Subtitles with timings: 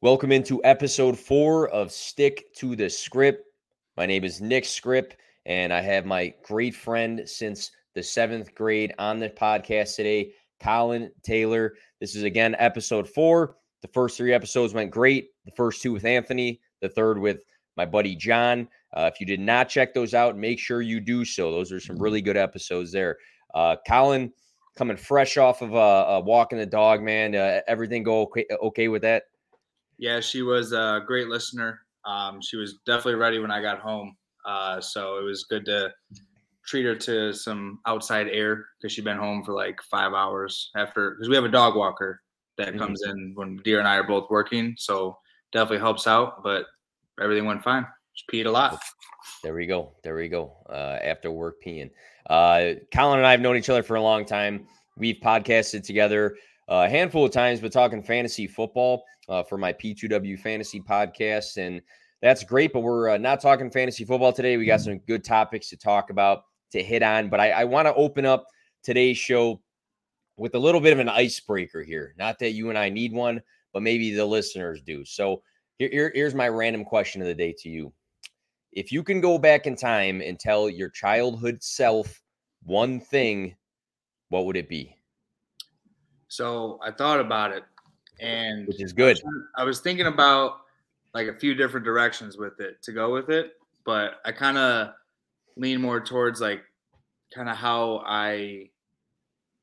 [0.00, 3.38] Welcome into episode four of Stick to the Skrip.
[3.96, 8.94] My name is Nick Skrip, and I have my great friend since the seventh grade
[9.00, 10.30] on the podcast today,
[10.62, 11.74] Collin Taylor.
[12.00, 13.56] This is again episode four.
[13.82, 15.30] The first three episodes went great.
[15.44, 17.42] The first two with Anthony, the third with
[17.76, 18.68] my buddy John.
[18.96, 21.50] Uh, if you did not check those out, make sure you do so.
[21.50, 23.16] Those are some really good episodes there.
[23.52, 24.32] Uh, Collin
[24.76, 27.34] coming fresh off of uh, walking the dog, man.
[27.34, 29.24] Uh, everything go okay, okay with that?
[29.98, 31.80] Yeah, she was a great listener.
[32.04, 34.16] Um, she was definitely ready when I got home.
[34.46, 35.92] Uh, so it was good to
[36.64, 41.12] treat her to some outside air because she'd been home for like five hours after
[41.12, 42.20] because we have a dog walker
[42.58, 42.78] that mm-hmm.
[42.78, 44.74] comes in when Deer and I are both working.
[44.78, 45.18] So
[45.52, 46.66] definitely helps out, but
[47.20, 47.86] everything went fine.
[48.12, 48.80] She peed a lot.
[49.42, 49.92] There we go.
[50.02, 50.56] There we go.
[50.68, 51.90] Uh, after work peeing.
[52.28, 54.66] Uh, Collin and I have known each other for a long time.
[54.96, 56.36] We've podcasted together
[56.68, 61.56] a handful of times, but talking fantasy football uh, for my P2W fantasy podcast.
[61.56, 61.80] And
[62.20, 64.56] that's great, but we're uh, not talking fantasy football today.
[64.56, 67.28] We got some good topics to talk about, to hit on.
[67.28, 68.46] But I, I want to open up
[68.82, 69.60] today's show
[70.36, 72.14] with a little bit of an icebreaker here.
[72.18, 75.04] Not that you and I need one, but maybe the listeners do.
[75.04, 75.42] So
[75.78, 77.92] here, here, here's my random question of the day to you.
[78.72, 82.20] If you can go back in time and tell your childhood self
[82.62, 83.56] one thing,
[84.28, 84.97] what would it be?
[86.28, 87.64] So I thought about it,
[88.20, 89.18] and which is good.
[89.56, 90.60] I was, thinking about
[91.14, 93.52] like a few different directions with it to go with it,
[93.84, 94.90] but I kind of
[95.56, 96.62] lean more towards like
[97.34, 98.70] kind of how I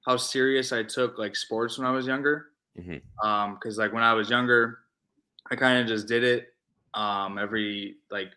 [0.05, 2.47] how serious I took like sports when I was younger.
[2.79, 3.27] Mm-hmm.
[3.27, 4.79] Um, because like when I was younger,
[5.49, 6.53] I kind of just did it.
[6.93, 8.31] Um, every like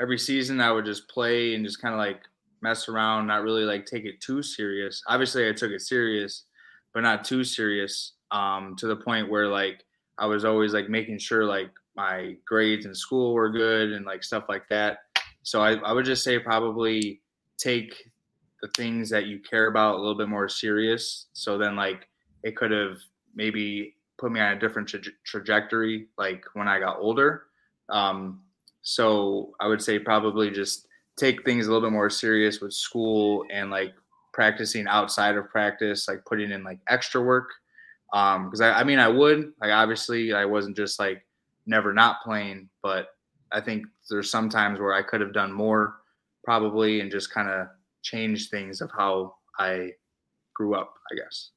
[0.00, 2.20] every season I would just play and just kind of like
[2.60, 5.02] mess around, not really like take it too serious.
[5.08, 6.44] Obviously, I took it serious,
[6.96, 8.14] but not too serious.
[8.30, 9.84] Um, to the point where like
[10.16, 14.24] I was always like making sure like my grades in school were good and like
[14.24, 15.00] stuff like that.
[15.42, 17.20] So I, I would just say probably
[17.58, 18.10] take
[18.62, 21.26] the things that you care about a little bit more serious.
[21.34, 22.08] So then like
[22.42, 22.96] it could have
[23.34, 27.42] maybe put me on a different tra- trajectory like when I got older.
[27.90, 28.40] Um,
[28.80, 30.86] so I would say probably just
[31.18, 33.92] take things a little bit more serious with school and like
[34.36, 37.48] practicing outside of practice, like putting in like extra work.
[38.12, 41.26] Um, because I, I mean I would like obviously I wasn't just like
[41.64, 43.08] never not playing, but
[43.50, 45.96] I think there's some times where I could have done more
[46.44, 47.68] probably and just kind of
[48.02, 49.92] changed things of how I
[50.54, 51.50] grew up, I guess.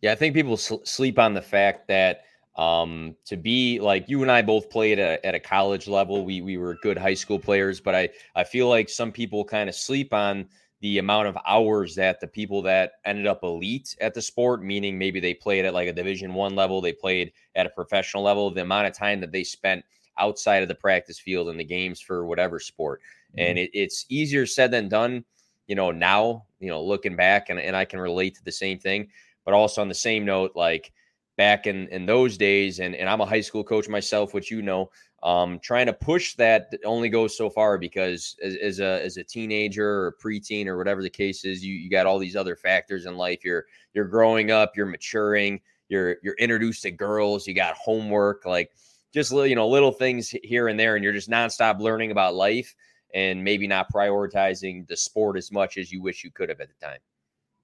[0.00, 2.22] Yeah, I think people sl- sleep on the fact that
[2.54, 6.24] um, to be like you and I both played at a, at a college level.
[6.24, 9.68] We we were good high school players, but I I feel like some people kind
[9.68, 10.48] of sleep on
[10.80, 14.98] the amount of hours that the people that ended up elite at the sport, meaning
[14.98, 18.50] maybe they played at like a division one level, they played at a professional level,
[18.50, 19.84] the amount of time that they spent
[20.18, 23.00] outside of the practice field and the games for whatever sport.
[23.30, 23.40] Mm-hmm.
[23.40, 25.24] And it, it's easier said than done,
[25.66, 28.78] you know, now, you know, looking back and, and I can relate to the same
[28.78, 29.08] thing.
[29.44, 30.92] But also on the same note, like
[31.36, 34.60] back in in those days, and, and I'm a high school coach myself, which you
[34.60, 34.90] know,
[35.26, 39.24] um, trying to push that only goes so far because as, as, a as a
[39.24, 43.06] teenager or preteen or whatever the case is, you you got all these other factors
[43.06, 43.44] in life.
[43.44, 48.70] You're you're growing up, you're maturing, you're you're introduced to girls, you got homework, like
[49.12, 52.36] just little you know little things here and there, and you're just nonstop learning about
[52.36, 52.76] life
[53.12, 56.68] and maybe not prioritizing the sport as much as you wish you could have at
[56.68, 56.98] the time.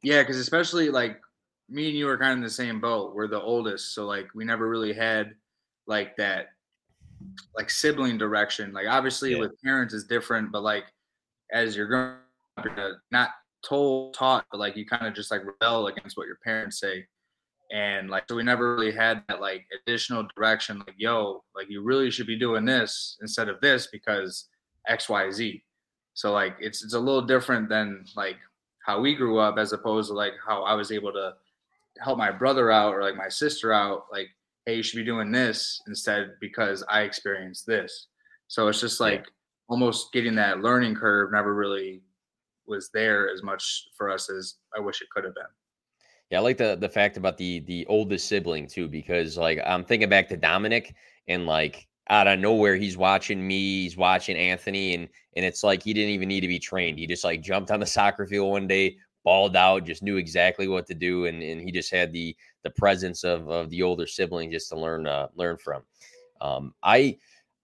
[0.02, 1.20] Yeah, because especially like
[1.68, 3.14] me and you are kind of in the same boat.
[3.14, 5.36] We're the oldest, so like we never really had
[5.86, 6.51] like that
[7.56, 8.72] like sibling direction.
[8.72, 9.38] Like obviously yeah.
[9.38, 10.84] with parents is different, but like
[11.52, 12.16] as you're growing
[12.56, 13.30] up, you're not
[13.66, 17.06] told, taught, but like you kind of just like rebel against what your parents say.
[17.72, 21.82] And like so we never really had that like additional direction, like, yo, like you
[21.82, 24.48] really should be doing this instead of this because
[24.90, 25.62] XYZ.
[26.14, 28.36] So like it's it's a little different than like
[28.84, 31.34] how we grew up as opposed to like how I was able to
[32.00, 34.28] help my brother out or like my sister out like
[34.66, 38.08] hey, you should be doing this instead because I experienced this.
[38.48, 39.30] So it's just like yeah.
[39.68, 42.02] almost getting that learning curve never really
[42.66, 45.44] was there as much for us as I wish it could have been.
[46.30, 49.84] Yeah, I like the the fact about the the oldest sibling too, because like I'm
[49.84, 50.94] thinking back to Dominic
[51.28, 55.82] and like out of nowhere he's watching me, he's watching Anthony, and and it's like
[55.82, 56.98] he didn't even need to be trained.
[56.98, 60.68] He just like jumped on the soccer field one day, balled out, just knew exactly
[60.68, 64.06] what to do, and and he just had the the presence of of the older
[64.06, 65.82] sibling just to learn uh, learn from.
[66.40, 67.18] Um, I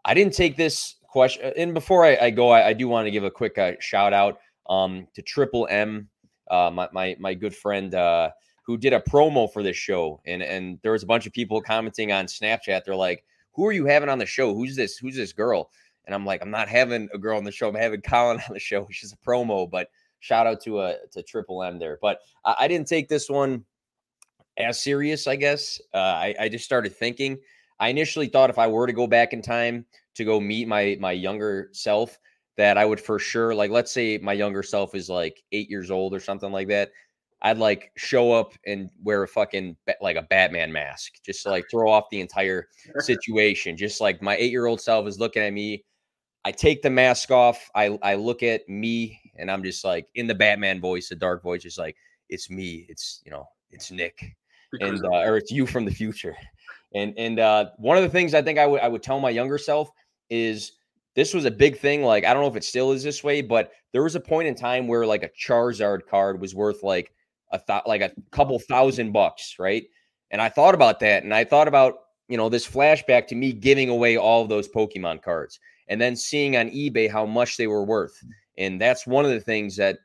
[0.05, 3.07] I didn't take this question, uh, and before I, I go, I, I, do want
[3.07, 6.09] to give a quick uh, shout out um, to Triple M,
[6.51, 7.95] uh, my my my good friend.
[7.95, 8.31] Uh,
[8.63, 11.59] who did a promo for this show and and there was a bunch of people
[11.63, 13.25] commenting on Snapchat they're like
[13.59, 14.55] who are you having on the show?
[14.55, 14.97] Who's this?
[14.97, 15.71] Who's this girl?
[16.07, 17.69] And I'm like, I'm not having a girl on the show.
[17.69, 19.69] I'm having Collin on the show, which is a promo.
[19.69, 19.89] But
[20.21, 21.99] shout out to a uh, to Triple M there.
[22.01, 23.65] But I, I didn't take this one
[24.59, 25.27] as serious.
[25.27, 27.39] I guess uh, I, I just started thinking.
[27.81, 30.97] I initially thought if I were to go back in time to go meet my
[31.01, 32.19] my younger self,
[32.57, 33.71] that I would for sure like.
[33.71, 36.91] Let's say my younger self is like eight years old or something like that.
[37.41, 41.67] I'd like show up and wear a fucking like a Batman mask, just to like
[41.71, 42.69] throw off the entire
[42.99, 43.77] situation.
[43.77, 45.85] Just like my eight year old self is looking at me.
[46.45, 47.71] I take the mask off.
[47.75, 51.43] I I look at me and I'm just like in the Batman voice, the dark
[51.43, 51.97] voice, just like
[52.29, 52.87] it's me.
[52.89, 54.37] It's you know it's Nick,
[54.81, 56.37] and uh, or it's you from the future.
[56.95, 59.31] And and uh, one of the things I think I would I would tell my
[59.31, 59.91] younger self
[60.31, 60.73] is
[61.15, 62.03] this was a big thing.
[62.03, 64.49] Like I don't know if it still is this way, but there was a point
[64.49, 67.13] in time where like a Charizard card was worth like
[67.53, 69.85] a thought like a couple thousand bucks, right?
[70.31, 71.95] And I thought about that, and I thought about
[72.29, 76.17] you know this flashback to me giving away all of those Pokemon cards, and then
[76.17, 78.17] seeing on eBay how much they were worth.
[78.59, 79.99] And that's one of the things that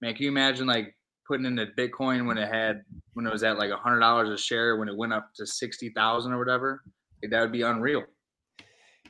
[0.00, 0.94] man, can you imagine like
[1.26, 2.82] putting into Bitcoin when it had
[3.14, 5.46] when it was at like a hundred dollars a share when it went up to
[5.46, 6.82] sixty thousand or whatever?
[7.22, 8.04] Like, that would be unreal.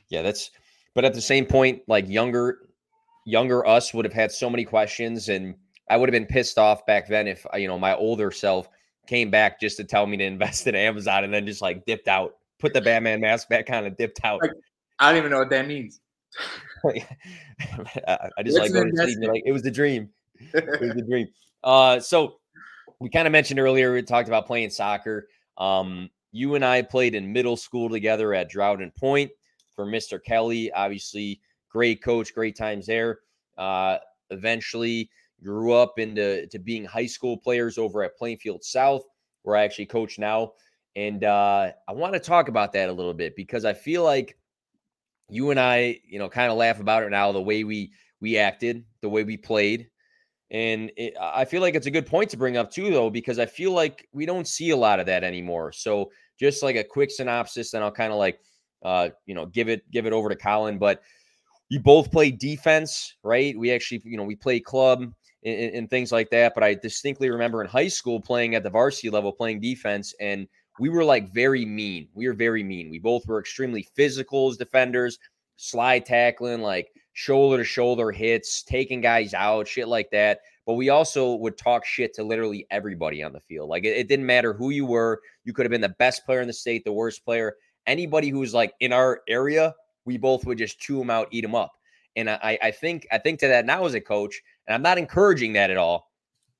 [0.09, 0.51] Yeah, that's.
[0.93, 2.59] But at the same point, like younger,
[3.25, 5.55] younger us would have had so many questions, and
[5.89, 8.69] I would have been pissed off back then if you know my older self
[9.07, 12.07] came back just to tell me to invest in Amazon and then just like dipped
[12.07, 14.41] out, put the Batman mask back on and dipped out.
[14.41, 14.51] Like,
[14.99, 15.99] I don't even know what that means.
[16.85, 19.17] I just like going to sleep.
[19.27, 20.09] Like it was the dream.
[20.53, 21.27] It was the dream.
[21.63, 22.37] Uh, so
[22.99, 25.27] we kind of mentioned earlier we talked about playing soccer.
[25.57, 29.31] Um, you and I played in middle school together at Drauden Point
[29.75, 30.23] for Mr.
[30.23, 30.71] Kelly.
[30.71, 33.19] Obviously, great coach, great times there.
[33.57, 33.97] Uh,
[34.29, 35.09] eventually
[35.43, 39.03] grew up into to being high school players over at Plainfield South,
[39.43, 40.53] where I actually coach now.
[40.95, 44.37] And uh, I want to talk about that a little bit because I feel like
[45.29, 47.91] you and I, you know, kind of laugh about it now, the way we
[48.21, 49.89] we acted, the way we played.
[50.51, 53.39] And it, I feel like it's a good point to bring up too, though, because
[53.39, 55.71] I feel like we don't see a lot of that anymore.
[55.71, 58.39] So just like a quick synopsis, then I'll kind of like,
[58.85, 60.77] uh, you know, give it give it over to Collin.
[60.77, 61.01] But
[61.69, 63.57] you both play defense, right?
[63.57, 65.01] We actually, you know, we play club
[65.43, 66.53] and, and things like that.
[66.53, 70.47] But I distinctly remember in high school playing at the varsity level, playing defense, and
[70.79, 72.09] we were like very mean.
[72.13, 72.91] We were very mean.
[72.91, 75.17] We both were extremely physical as defenders,
[75.55, 80.41] slide tackling, like shoulder to shoulder hits, taking guys out, shit like that.
[80.67, 83.69] But we also would talk shit to literally everybody on the field.
[83.69, 85.21] Like it, it, didn't matter who you were.
[85.43, 87.55] You could have been the best player in the state, the worst player.
[87.87, 89.75] Anybody who's like in our area,
[90.05, 91.71] we both would just chew them out, eat them up.
[92.15, 94.97] And I, I think I think to that now as a coach, and I'm not
[94.97, 96.11] encouraging that at all,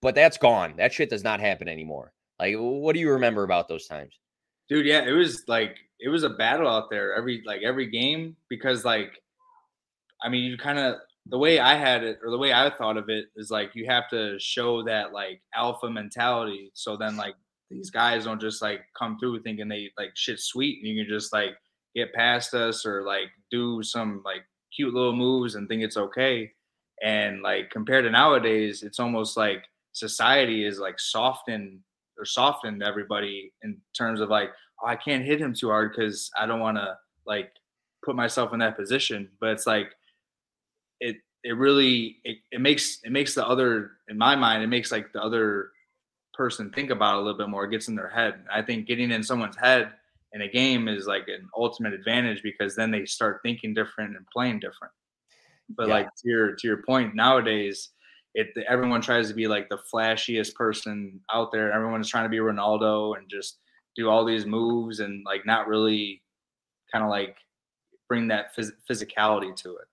[0.01, 0.75] but that's gone.
[0.77, 2.13] That shit does not happen anymore.
[2.39, 4.19] Like, what do you remember about those times?
[4.67, 8.35] Dude, yeah, it was like it was a battle out there every like every game
[8.49, 9.21] because like
[10.21, 10.95] I mean, you kind of
[11.27, 13.85] the way I had it or the way I thought of it is like you
[13.87, 16.71] have to show that like alpha mentality.
[16.73, 17.35] So then like
[17.69, 21.09] these guys don't just like come through thinking they like shit sweet and you can
[21.09, 21.55] just like
[21.95, 24.43] get past us or like do some like
[24.75, 26.51] cute little moves and think it's okay.
[27.01, 31.79] And like compared to nowadays, it's almost like society is like softened
[32.17, 34.49] or softened everybody in terms of like,
[34.81, 37.51] oh, I can't hit him too hard because I don't want to like
[38.03, 39.29] put myself in that position.
[39.39, 39.91] But it's like
[40.99, 44.91] it it really it, it makes it makes the other in my mind it makes
[44.91, 45.71] like the other
[46.35, 47.65] person think about a little bit more.
[47.65, 48.43] It gets in their head.
[48.51, 49.91] I think getting in someone's head
[50.33, 54.25] in a game is like an ultimate advantage because then they start thinking different and
[54.27, 54.93] playing different.
[55.69, 55.93] But yeah.
[55.93, 57.89] like to your to your point, nowadays
[58.35, 61.71] it everyone tries to be like the flashiest person out there.
[61.71, 63.59] Everyone is trying to be Ronaldo and just
[63.95, 66.21] do all these moves and like not really
[66.91, 67.37] kind of like
[68.09, 69.87] bring that phys- physicality to it.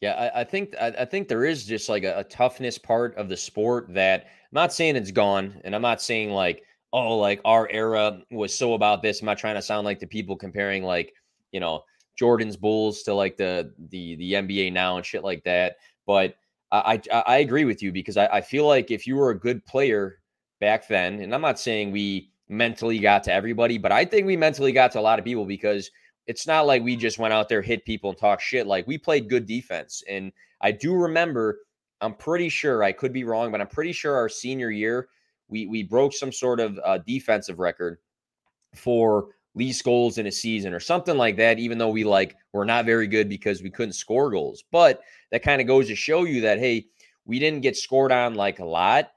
[0.00, 3.16] Yeah, I, I think I, I, think there is just like a, a, toughness part
[3.16, 6.62] of the sport that I'm not saying it's gone, and I'm not saying like
[6.92, 9.20] oh like our era was so about this.
[9.20, 11.14] I'm not trying to sound like the people comparing like
[11.50, 11.84] you know
[12.16, 15.76] Jordan's Bulls to like the the the NBA now and shit like that.
[16.06, 16.36] But
[16.70, 19.38] I I, I agree with you because I, I feel like if you were a
[19.38, 20.18] good player
[20.60, 24.36] back then, and I'm not saying we mentally got to everybody, but I think we
[24.36, 25.90] mentally got to a lot of people because
[26.26, 28.66] it's not like we just went out there, hit people, and talk shit.
[28.66, 30.02] Like we played good defense.
[30.08, 31.60] And I do remember,
[32.00, 35.08] I'm pretty sure, I could be wrong, but I'm pretty sure our senior year,
[35.48, 37.98] we we broke some sort of uh, defensive record
[38.74, 42.64] for least goals in a season or something like that, even though we like were
[42.64, 44.64] not very good because we couldn't score goals.
[44.70, 46.86] But that kind of goes to show you that, hey,
[47.24, 49.10] we didn't get scored on like a lot.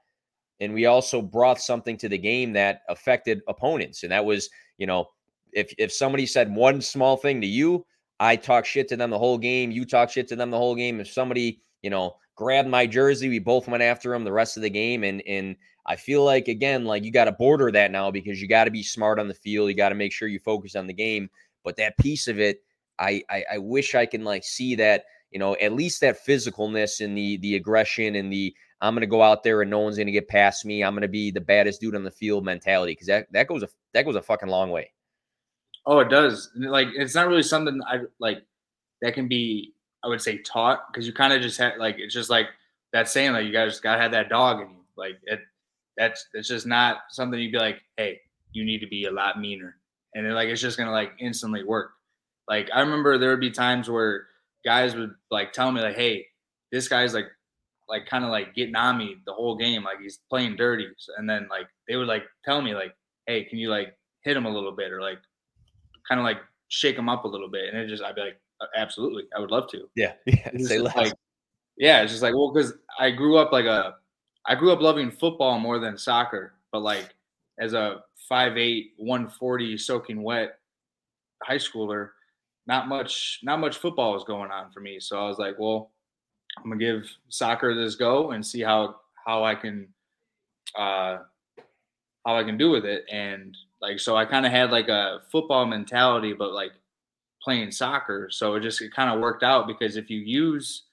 [0.60, 4.02] And we also brought something to the game that affected opponents.
[4.02, 5.08] And that was, you know,
[5.52, 7.84] if if somebody said one small thing to you,
[8.18, 9.70] I talk shit to them the whole game.
[9.70, 11.00] You talk shit to them the whole game.
[11.00, 14.62] If somebody, you know, grabbed my jersey, we both went after him the rest of
[14.62, 15.04] the game.
[15.04, 18.48] And and I feel like again, like you got to border that now because you
[18.48, 19.68] got to be smart on the field.
[19.70, 21.30] You got to make sure you focus on the game.
[21.64, 22.62] But that piece of it,
[22.98, 27.04] I, I I wish I can like see that, you know, at least that physicalness
[27.04, 29.96] and the the aggression and the I'm going to go out there and no one's
[29.96, 30.82] going to get past me.
[30.82, 33.62] I'm going to be the baddest dude on the field mentality because that that goes
[33.62, 34.92] a that goes a fucking long way.
[35.86, 36.50] Oh, it does.
[36.56, 38.42] Like it's not really something I like
[39.02, 42.14] that can be I would say taught because you kind of just had like it's
[42.14, 42.46] just like
[42.92, 44.82] that saying like you guys gotta have that dog in you.
[44.96, 45.40] Like it
[45.96, 48.20] that's it's just not something you'd be like, hey,
[48.52, 49.76] you need to be a lot meaner.
[50.14, 51.92] And then like it's just gonna like instantly work.
[52.48, 54.26] Like I remember there would be times where
[54.64, 56.26] guys would like tell me like, hey,
[56.72, 57.26] this guy's like
[57.88, 60.88] like kind of like getting on me the whole game, like he's playing dirty.
[61.18, 62.94] And then like they would like tell me like,
[63.26, 65.18] hey, can you like hit him a little bit or like
[66.10, 67.72] kind of like shake them up a little bit?
[67.72, 68.40] And it just I'd be like,
[68.76, 69.88] absolutely, I would love to.
[69.94, 70.50] Yeah, yeah.
[70.58, 70.96] Say less.
[70.96, 71.12] Like,
[71.78, 73.94] yeah, it's just like well, because I grew up like a
[74.46, 77.14] I grew up loving football more than soccer, but like
[77.58, 80.58] as a 5'8, 140 soaking wet
[81.42, 82.10] high schooler,
[82.66, 85.00] not much not much football was going on for me.
[85.00, 85.90] So I was like, well,
[86.58, 89.88] I'm gonna give soccer this go and see how how I can
[90.76, 91.18] uh
[92.26, 93.04] how I can do with it.
[93.10, 96.72] And like so I kind of had like a football mentality, but like
[97.42, 98.28] playing soccer.
[98.30, 100.84] So it just it kind of worked out because if you use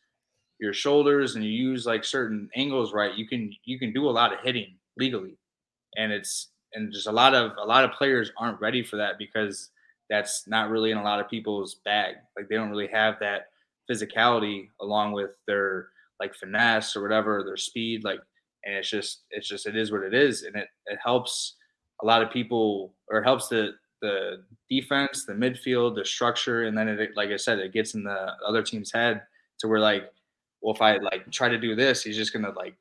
[0.59, 4.11] your shoulders and you use like certain angles right, you can you can do a
[4.11, 5.37] lot of hitting legally.
[5.97, 9.17] And it's and just a lot of a lot of players aren't ready for that
[9.17, 9.69] because
[10.09, 12.15] that's not really in a lot of people's bag.
[12.37, 13.47] Like they don't really have that
[13.91, 15.89] physicality along with their
[16.19, 18.19] like finesse or whatever, their speed, like
[18.65, 20.43] and it's just it's just it is what it is.
[20.43, 21.56] And it, it helps
[22.01, 26.87] a lot of people or helps the the defense, the midfield, the structure, and then
[26.87, 29.23] it like I said, it gets in the other team's head
[29.59, 30.11] to where like
[30.61, 32.75] well, if I like try to do this, he's just gonna like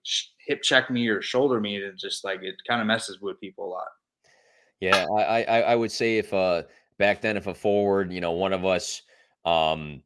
[0.47, 3.67] hip check me or shoulder me, and just like it kind of messes with people
[3.67, 3.89] a lot.
[4.81, 6.65] Yeah, I, I I would say if uh
[6.99, 9.03] back then if a forward, you know, one of us
[9.45, 10.03] um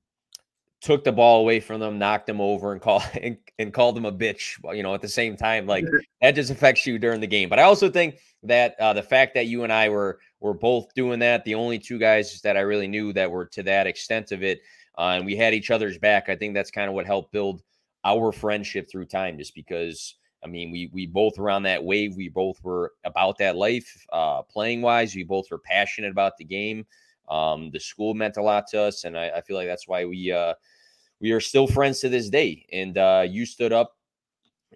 [0.80, 4.06] took the ball away from them, knocked them over, and call and, and called them
[4.06, 5.84] a bitch, you know, at the same time, like
[6.20, 7.48] that just affects you during the game.
[7.48, 10.92] But I also think that uh, the fact that you and I were were both
[10.94, 14.32] doing that, the only two guys that I really knew that were to that extent
[14.32, 14.60] of it,
[14.98, 16.28] uh, and we had each other's back.
[16.28, 17.62] I think that's kind of what helped build
[18.04, 20.16] our friendship through time, just because.
[20.42, 22.16] I mean, we we both were on that wave.
[22.16, 25.14] We both were about that life, uh, playing wise.
[25.14, 26.86] We both were passionate about the game.
[27.28, 30.06] Um, the school meant a lot to us, and I, I feel like that's why
[30.06, 30.54] we uh,
[31.20, 32.66] we are still friends to this day.
[32.72, 33.96] And uh, you stood up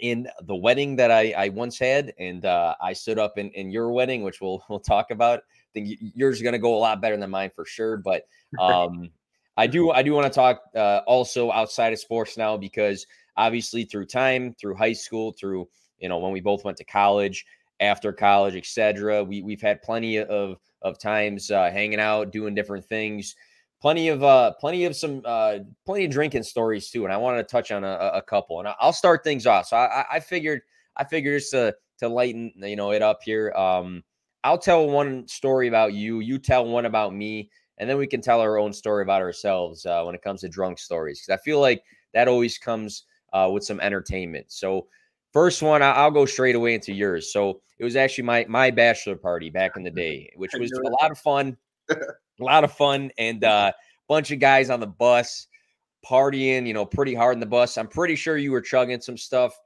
[0.00, 3.70] in the wedding that I, I once had, and uh, I stood up in, in
[3.70, 5.40] your wedding, which we'll we'll talk about.
[5.40, 7.96] I think yours is going to go a lot better than mine for sure.
[7.96, 8.26] But
[8.58, 9.10] um,
[9.56, 13.84] I do I do want to talk uh, also outside of sports now because obviously
[13.84, 17.46] through time, through high school, through you know when we both went to college,
[17.80, 19.22] after college, etc.
[19.22, 23.34] We we've had plenty of of times uh, hanging out, doing different things.
[23.84, 27.38] Plenty of uh, plenty of some uh, plenty of drinking stories too, and I wanted
[27.38, 28.58] to touch on a, a couple.
[28.58, 29.66] And I'll start things off.
[29.66, 30.62] So I, I figured
[30.96, 33.52] I figured just to to lighten you know it up here.
[33.52, 34.02] Um,
[34.42, 36.20] I'll tell one story about you.
[36.20, 39.84] You tell one about me and then we can tell our own story about ourselves
[39.86, 43.50] uh, when it comes to drunk stories because I feel like that always comes uh,
[43.52, 44.46] with some entertainment.
[44.48, 44.86] So,
[45.32, 47.32] first one, I'll go straight away into yours.
[47.32, 50.88] So, it was actually my my bachelor party back in the day, which was a
[51.02, 51.56] lot of fun,
[52.40, 53.72] a lot of fun, and a uh,
[54.08, 55.46] bunch of guys on the bus
[56.06, 57.78] partying, you know, pretty hard in the bus.
[57.78, 59.58] I'm pretty sure you were chugging some stuff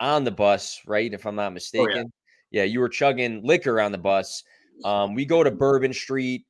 [0.00, 1.12] on the bus, right?
[1.12, 2.06] If I'm not mistaken.
[2.06, 2.10] Oh,
[2.50, 2.62] yeah.
[2.62, 2.64] yeah.
[2.64, 4.42] you were chugging liquor on the bus.
[4.84, 6.46] Um, we go to Bourbon Street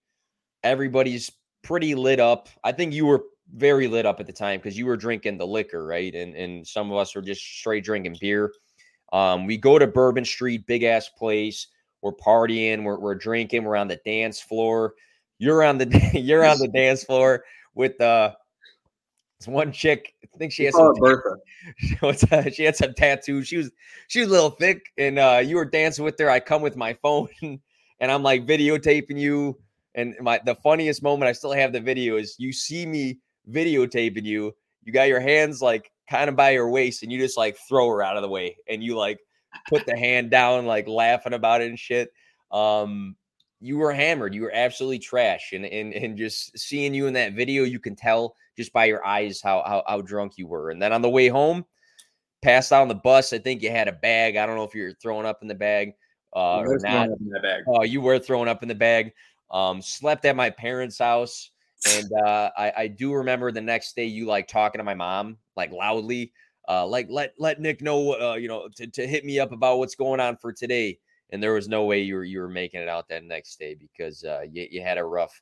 [0.64, 1.30] everybody's
[1.62, 2.48] pretty lit up.
[2.64, 3.22] I think you were
[3.54, 6.12] very lit up at the time because you were drinking the liquor, right?
[6.12, 8.52] And and some of us were just straight drinking beer.
[9.12, 11.68] Um, we go to Bourbon Street, big ass place.
[12.02, 14.94] We're partying, we're, we're drinking, we're on the dance floor.
[15.38, 18.32] You're on the you're on the dance floor with uh
[19.38, 20.14] this one chick.
[20.22, 22.50] I think she has some Bertha.
[22.52, 23.48] she had some tattoos.
[23.48, 23.70] She was
[24.08, 26.30] she was a little thick, and uh you were dancing with her.
[26.30, 27.28] I come with my phone
[28.00, 29.58] and I'm like videotaping you.
[29.94, 33.18] And my the funniest moment I still have the video is you see me
[33.50, 34.54] videotaping you.
[34.82, 37.88] You got your hands like kind of by your waist, and you just like throw
[37.88, 39.20] her out of the way, and you like
[39.68, 42.10] put the hand down, like laughing about it and shit.
[42.50, 43.16] Um,
[43.64, 44.34] you were hammered.
[44.34, 47.96] You were absolutely trash, and and and just seeing you in that video, you can
[47.96, 50.70] tell just by your eyes how how, how drunk you were.
[50.70, 51.64] And then on the way home,
[52.42, 53.32] passed out on the bus.
[53.32, 54.36] I think you had a bag.
[54.36, 55.94] I don't know if you're throwing up in the bag
[56.36, 57.08] uh, or not.
[57.66, 59.12] Oh, you were throwing up in the bag.
[59.50, 61.50] Um, slept at my parents' house.
[61.86, 65.36] And uh, I, I do remember the next day you like talking to my mom
[65.54, 66.32] like loudly,
[66.68, 69.78] uh, like let let Nick know, uh, you know, to, to hit me up about
[69.78, 70.98] what's going on for today.
[71.30, 73.74] And there was no way you were you were making it out that next day
[73.74, 75.40] because uh, you, you had a rough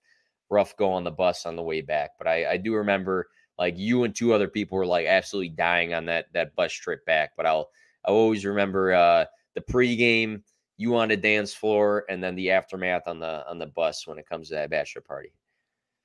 [0.51, 2.11] rough go on the bus on the way back.
[2.19, 5.95] But I, I do remember like you and two other people were like absolutely dying
[5.95, 7.33] on that that bus trip back.
[7.37, 7.71] But I'll
[8.05, 9.25] I always remember uh,
[9.55, 10.43] the pregame,
[10.77, 14.19] you on the dance floor, and then the aftermath on the on the bus when
[14.19, 15.33] it comes to that bachelor party.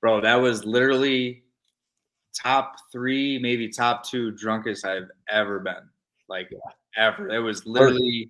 [0.02, 1.44] Bro, that was literally
[2.36, 5.90] top three, maybe top two drunkest I've ever been.
[6.30, 6.52] Like
[6.98, 7.30] ever.
[7.30, 8.30] It was literally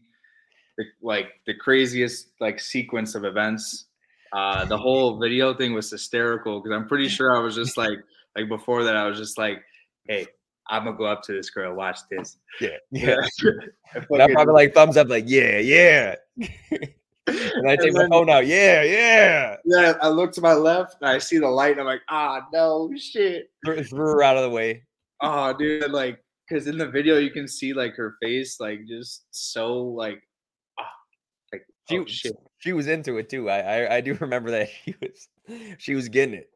[0.77, 3.85] the, like the craziest like sequence of events.
[4.33, 7.99] Uh, the whole video thing was hysterical because I'm pretty sure I was just like
[8.35, 9.63] like before that I was just like,
[10.07, 10.27] hey,
[10.69, 12.37] I'm gonna go up to this girl, watch this.
[12.59, 13.17] Yeah, yeah.
[13.95, 16.15] I probably like thumbs up, like yeah, yeah.
[16.37, 19.55] and I take my phone out, yeah, yeah.
[19.65, 22.45] Yeah, I look to my left and I see the light, and I'm like, ah,
[22.53, 23.49] no shit.
[23.65, 24.83] Threw her out of the way.
[25.21, 29.25] Oh, dude, like, because in the video you can see like her face, like just
[29.31, 30.21] so like
[31.89, 32.35] she, oh, shit.
[32.59, 33.49] she was into it too.
[33.49, 35.27] I, I I do remember that she was
[35.77, 36.49] she was getting it.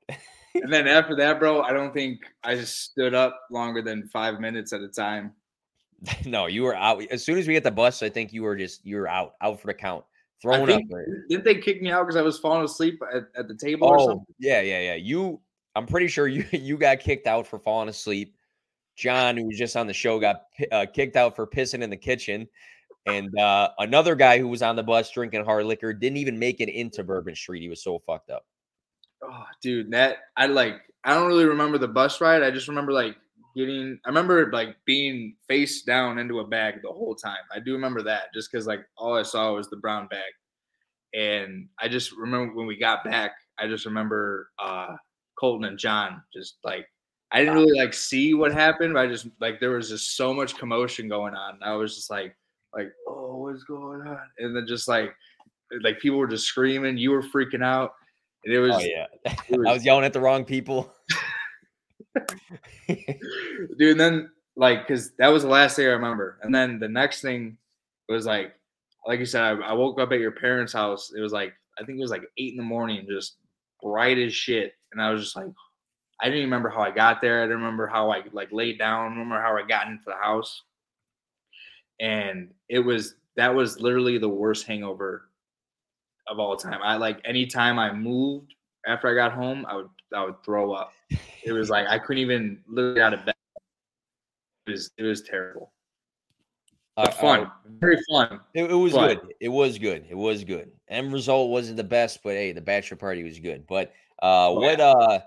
[0.55, 4.39] and then after that, bro, I don't think I just stood up longer than five
[4.39, 5.33] minutes at a time.
[6.25, 8.03] no, you were out as soon as we get the bus.
[8.03, 10.03] I think you were just you were out out for the count.
[10.41, 10.99] Throwing think, up.
[11.29, 13.91] Didn't they kick me out because I was falling asleep at, at the table oh,
[13.91, 14.35] or something?
[14.39, 14.95] Yeah, yeah, yeah.
[14.95, 15.39] You
[15.75, 18.35] I'm pretty sure you you got kicked out for falling asleep.
[18.95, 21.97] John, who was just on the show, got uh, kicked out for pissing in the
[21.97, 22.47] kitchen.
[23.07, 26.61] And uh, another guy who was on the bus drinking hard liquor didn't even make
[26.61, 27.61] it into Bourbon Street.
[27.61, 28.45] He was so fucked up.
[29.23, 30.81] Oh, dude, that I like.
[31.03, 32.43] I don't really remember the bus ride.
[32.43, 33.15] I just remember like
[33.55, 33.99] getting.
[34.05, 37.43] I remember like being face down into a bag the whole time.
[37.53, 40.31] I do remember that just because like all I saw was the brown bag,
[41.13, 43.31] and I just remember when we got back.
[43.59, 44.95] I just remember uh
[45.39, 46.87] Colton and John just like
[47.31, 50.33] I didn't really like see what happened, but I just like there was just so
[50.33, 51.59] much commotion going on.
[51.63, 52.35] I was just like,
[52.73, 54.19] like, oh, what's going on?
[54.39, 55.13] And then just like,
[55.81, 56.97] like people were just screaming.
[56.97, 57.93] You were freaking out.
[58.45, 59.07] And it oh, was, oh yeah,
[59.49, 60.93] was, I was yelling at the wrong people.
[62.87, 66.39] Dude, and then like, cause that was the last day I remember.
[66.41, 67.57] And then the next thing
[68.09, 68.53] was like,
[69.05, 71.11] like you said, I, I woke up at your parents' house.
[71.15, 73.37] It was like, I think it was like eight in the morning, just
[73.81, 74.73] bright as shit.
[74.91, 75.47] And I was just like,
[76.21, 77.39] I didn't remember how I got there.
[77.39, 79.05] I didn't remember how I like laid down.
[79.05, 80.63] I remember how I got into the house.
[82.01, 85.29] And it was that was literally the worst hangover
[86.27, 86.79] of all time.
[86.83, 88.53] I like anytime I moved
[88.85, 90.91] after I got home, I would I would throw up.
[91.43, 93.35] It was like I couldn't even literally out of bed.
[94.67, 95.71] It was it was terrible.
[96.97, 98.41] Uh, fun, uh, very fun.
[98.53, 99.19] It, it was good.
[99.39, 100.05] It was good.
[100.09, 100.71] It was good.
[100.89, 103.65] End result wasn't the best, but hey, the bachelor party was good.
[103.65, 104.91] But uh, oh, what yeah.
[104.91, 105.19] uh,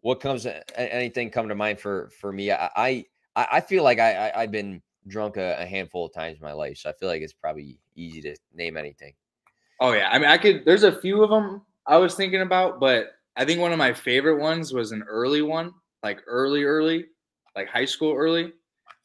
[0.00, 0.46] what comes?
[0.76, 2.50] Anything come to mind for for me?
[2.50, 6.38] I I, I feel like I, I have been drunk a, a, handful of times
[6.38, 9.14] in my life, so I feel like it's probably easy to name anything.
[9.80, 10.64] Oh yeah, I mean, I could.
[10.64, 13.92] There's a few of them I was thinking about, but I think one of my
[13.92, 17.06] favorite ones was an early one, like early, early,
[17.56, 18.52] like high school early.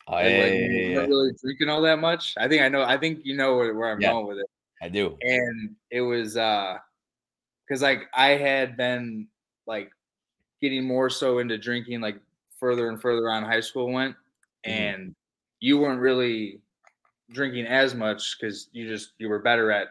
[0.08, 2.36] Oh, yeah, like, yeah, yeah, not really drinking all that much.
[2.38, 2.84] I think I know.
[2.84, 4.46] I think you know where, where I'm going with it.
[4.82, 5.18] I do.
[5.22, 6.78] And it was uh,
[7.68, 9.28] because like I had been
[9.66, 9.90] like
[10.62, 12.20] getting more so into drinking like
[12.60, 14.16] further and further on high school went,
[14.66, 14.72] mm-hmm.
[14.72, 15.16] and
[15.60, 16.62] you weren't really
[17.32, 19.88] drinking as much because you just you were better at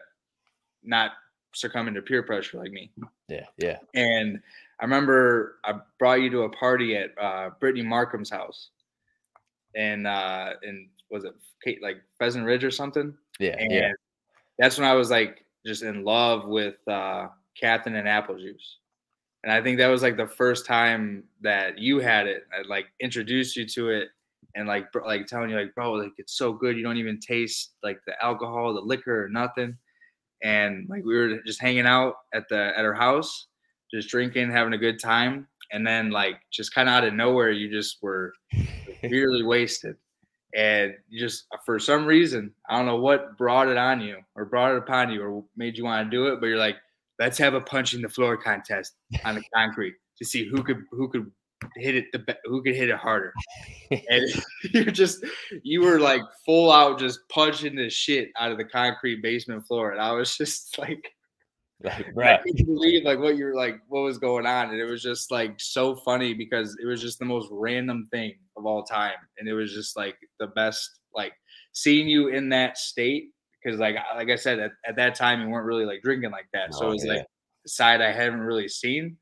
[0.83, 1.11] not
[1.53, 2.91] succumbing to peer pressure like me.
[3.27, 3.77] Yeah, yeah.
[3.93, 4.39] And
[4.79, 8.69] I remember I brought you to a party at uh, Brittany Markham's house,
[9.75, 13.13] and uh, and was it Kate like Pheasant Ridge or something?
[13.39, 13.91] Yeah, and yeah.
[14.59, 17.27] That's when I was like just in love with uh,
[17.59, 18.77] Captain and apple juice.
[19.43, 22.43] and I think that was like the first time that you had it.
[22.53, 24.09] I like introduced you to it,
[24.55, 26.77] and like bro, like telling you like, bro, like it's so good.
[26.77, 29.77] You don't even taste like the alcohol, the liquor, or nothing.
[30.43, 33.47] And like we were just hanging out at the at her house,
[33.93, 35.47] just drinking, having a good time.
[35.71, 38.33] And then like just kind of out of nowhere, you just were
[39.01, 39.97] severely wasted.
[40.55, 44.45] And you just for some reason, I don't know what brought it on you or
[44.45, 46.77] brought it upon you or made you want to do it, but you're like,
[47.19, 48.93] let's have a punch in the floor contest
[49.25, 51.29] on the concrete to see who could who could
[51.75, 53.33] hit it the who could hit it harder.
[53.91, 54.25] and
[54.73, 55.25] you're just
[55.63, 59.91] you were like full out just punching the shit out of the concrete basement floor,
[59.91, 61.11] and I was just like.
[61.83, 62.39] Like, right.
[62.39, 65.29] I couldn't believe like what you're like, what was going on, and it was just
[65.29, 69.47] like so funny because it was just the most random thing of all time, and
[69.47, 70.89] it was just like the best.
[71.13, 71.33] Like
[71.73, 73.25] seeing you in that state
[73.61, 76.47] because like like I said at, at that time you weren't really like drinking like
[76.53, 77.25] that, so it was like
[77.67, 79.17] side I haven't really seen,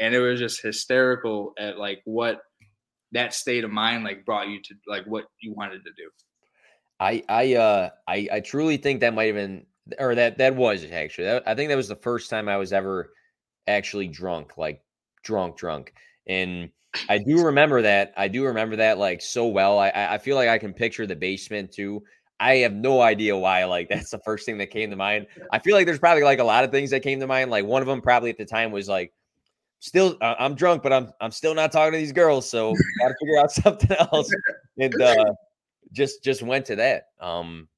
[0.00, 2.40] and it was just hysterical at like what
[3.12, 6.10] that state of mind like brought you to like what you wanted to do.
[7.00, 9.66] I I uh I I truly think that might have been
[9.98, 12.72] or that that was actually that, I think that was the first time I was
[12.72, 13.12] ever
[13.66, 14.82] actually drunk like
[15.22, 15.92] drunk drunk
[16.26, 16.70] and
[17.08, 20.48] I do remember that I do remember that like so well I I feel like
[20.48, 22.02] I can picture the basement too
[22.42, 23.64] I have no idea why.
[23.64, 25.26] Like that's the first thing that came to mind.
[25.50, 27.50] I feel like there's probably like a lot of things that came to mind.
[27.50, 29.12] Like one of them probably at the time was like,
[29.82, 33.08] still uh, I'm drunk, but I'm I'm still not talking to these girls, so got
[33.08, 34.32] to figure out something else.
[34.78, 35.34] And uh,
[35.92, 37.08] just just went to that.
[37.20, 37.68] Um,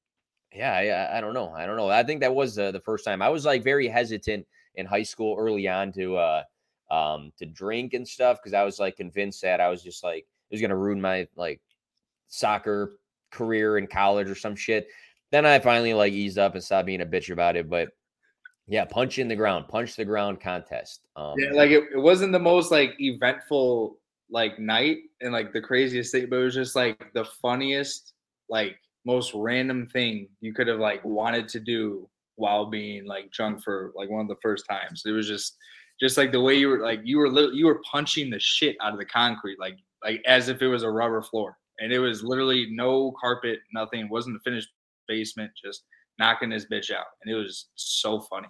[0.53, 1.49] yeah, I, I don't know.
[1.49, 1.89] I don't know.
[1.89, 5.03] I think that was uh, the first time I was like very hesitant in high
[5.03, 6.43] school early on to uh
[6.91, 10.27] um to drink and stuff because I was like convinced that I was just like
[10.49, 11.59] it was gonna ruin my like
[12.27, 12.97] soccer
[13.31, 14.87] career in college or some shit.
[15.31, 17.67] Then I finally like eased up and stopped being a bitch about it.
[17.67, 17.89] But
[18.67, 21.01] yeah, punch in the ground, punch the ground contest.
[21.15, 23.97] Um, yeah, like it, it wasn't the most like eventful
[24.29, 28.13] like night and like the craziest thing, but it was just like the funniest,
[28.49, 28.75] like
[29.05, 33.91] most random thing you could have like wanted to do while being like drunk for
[33.95, 35.03] like one of the first times.
[35.05, 35.57] It was just
[35.99, 38.75] just like the way you were like you were li- you were punching the shit
[38.81, 41.99] out of the concrete like like as if it was a rubber floor and it
[41.99, 44.01] was literally no carpet, nothing.
[44.01, 44.69] It wasn't a finished
[45.07, 45.83] basement, just
[46.19, 48.47] knocking this bitch out, and it was so funny.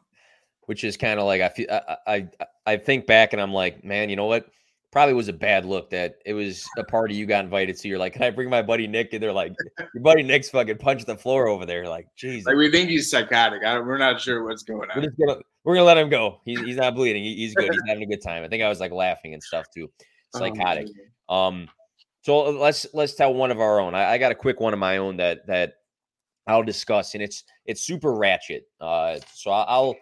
[0.65, 2.27] Which is kind of like I feel I, I
[2.65, 4.47] I think back and I'm like, man, you know what?
[4.91, 7.87] Probably was a bad look that it was a party you got invited to.
[7.87, 9.13] You're like, can I bring my buddy Nick?
[9.13, 9.53] And they're like,
[9.93, 11.87] your buddy Nick's fucking punched the floor over there.
[11.89, 12.47] Like, Jesus.
[12.47, 13.61] Like we think he's psychotic.
[13.61, 15.01] we're not sure what's going on.
[15.01, 16.39] We're, gonna, we're gonna let him go.
[16.45, 17.25] He's, he's not bleeding.
[17.25, 17.69] He, he's good.
[17.71, 18.43] He's having a good time.
[18.43, 19.91] I think I was like laughing and stuff too.
[20.33, 20.87] Oh, psychotic.
[21.27, 21.67] Oh, um,
[22.21, 23.93] so uh, let's let's tell one of our own.
[23.93, 25.73] I, I, got a quick one of my own that that
[26.47, 28.67] I'll discuss, and it's it's super ratchet.
[28.79, 29.95] Uh, so I'll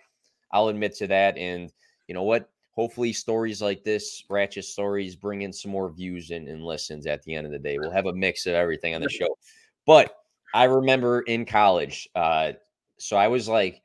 [0.51, 1.71] I'll admit to that, and
[2.07, 2.49] you know what?
[2.71, 7.05] Hopefully, stories like this, ratchet stories, bring in some more views and, and listens.
[7.05, 9.37] At the end of the day, we'll have a mix of everything on the show.
[9.85, 10.15] But
[10.53, 12.53] I remember in college, uh,
[12.97, 13.81] so I was like,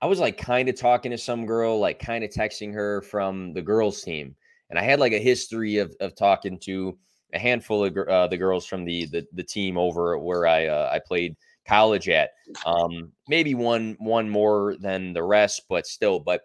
[0.00, 3.52] I was like kind of talking to some girl, like kind of texting her from
[3.54, 4.36] the girls' team
[4.72, 6.98] and I had like a history of of talking to
[7.32, 10.90] a handful of uh, the girls from the, the the team over where I uh,
[10.92, 12.30] I played college at.
[12.66, 16.20] Um, maybe one one more than the rest, but still.
[16.20, 16.44] But I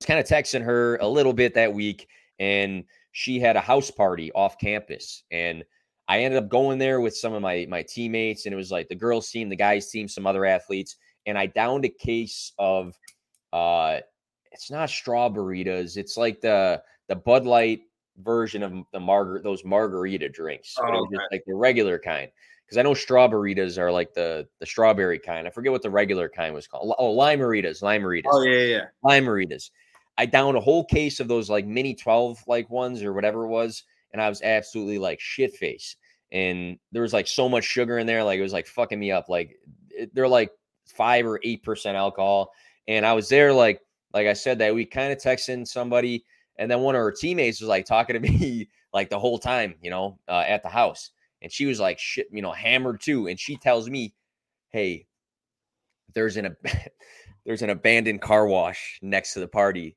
[0.00, 2.08] was kind of texting her a little bit that week,
[2.38, 5.64] and she had a house party off campus, and
[6.08, 8.88] I ended up going there with some of my my teammates, and it was like
[8.88, 12.98] the girls team, the guys team, some other athletes, and I downed a case of
[13.52, 13.98] uh
[14.50, 15.96] it's not Straw-Ber-Ritas.
[15.96, 17.80] It's like the the Bud Light
[18.18, 20.74] version of the margar those margarita drinks.
[20.78, 22.30] Oh, just like the regular kind.
[22.64, 25.46] Because I know Straw-Ber-Ritas are like the the strawberry kind.
[25.46, 26.94] I forget what the regular kind was called.
[26.98, 28.30] Oh, Lime-A-Ritas, Lime-A-Ritas.
[28.30, 29.70] Oh yeah, yeah, Lime-A-Ritas.
[30.18, 33.48] I downed a whole case of those like mini 12 like ones or whatever it
[33.48, 35.96] was, and I was absolutely like shit face.
[36.30, 39.10] And there was like so much sugar in there, like it was like fucking me
[39.10, 39.28] up.
[39.28, 39.56] Like
[39.90, 40.50] it, they're like
[40.86, 42.52] five or eight percent alcohol,
[42.88, 43.80] and I was there like
[44.14, 46.24] like I said that we kind of texting somebody,
[46.56, 49.74] and then one of her teammates was like talking to me like the whole time,
[49.82, 51.10] you know, uh, at the house,
[51.40, 54.14] and she was like shit, you know, hammered too, and she tells me,
[54.70, 55.06] "Hey,
[56.14, 56.56] there's an
[57.46, 59.96] there's an abandoned car wash next to the party.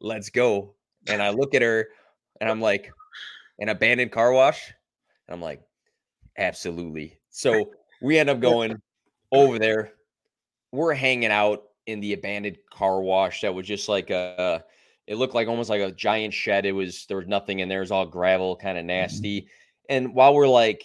[0.00, 0.74] Let's go."
[1.08, 1.88] And I look at her,
[2.40, 2.90] and I'm like,
[3.58, 4.72] "An abandoned car wash?"
[5.28, 5.62] And I'm like,
[6.38, 8.76] "Absolutely." So we end up going
[9.32, 9.92] over there.
[10.72, 14.64] We're hanging out in the abandoned car wash that was just like a
[15.06, 16.66] it looked like almost like a giant shed.
[16.66, 18.88] It was there was nothing in there, it was all gravel, kind of mm-hmm.
[18.88, 19.42] nasty.
[19.42, 19.48] Mm-hmm.
[19.88, 20.82] And while we're like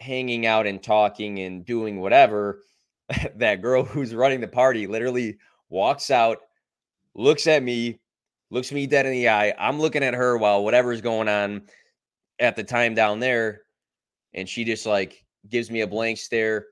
[0.00, 2.62] hanging out and talking and doing whatever,
[3.36, 6.38] that girl who's running the party literally walks out,
[7.14, 8.00] looks at me,
[8.50, 9.54] looks me dead in the eye.
[9.58, 11.62] I'm looking at her while whatever's going on
[12.38, 13.62] at the time down there.
[14.34, 16.66] And she just like gives me a blank stare,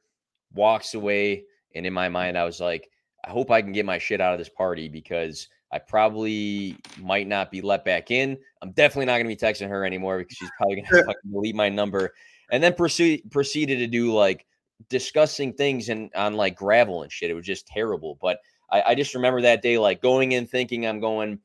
[0.53, 1.45] walks away.
[1.75, 2.89] And in my mind, I was like,
[3.25, 7.29] I hope I can get my shit out of this party because I probably might
[7.29, 8.37] not be let back in.
[8.63, 11.31] I'm definitely not going to be texting her anymore because she's probably going to fucking
[11.31, 12.13] delete my number.
[12.51, 14.47] And then proceed, proceeded to do like
[14.89, 17.31] discussing things and on like gravel and shit.
[17.31, 18.19] It was just terrible.
[18.21, 21.39] But I, I just remember that day, like going in thinking I'm going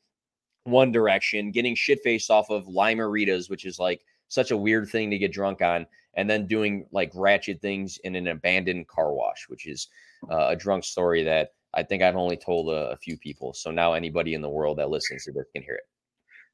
[0.64, 5.12] one direction, getting shit faced off of Lime-A-Ritas, which is like such a weird thing
[5.12, 5.86] to get drunk on,
[6.16, 9.88] and then doing like ratchet things in an abandoned car wash, which is
[10.32, 13.54] uh, a drunk story that I think I've only told a, a, few people.
[13.54, 15.84] So now anybody in the world that listens to this can hear it.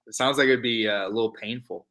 [0.07, 1.87] It sounds like it'd be uh, a little painful.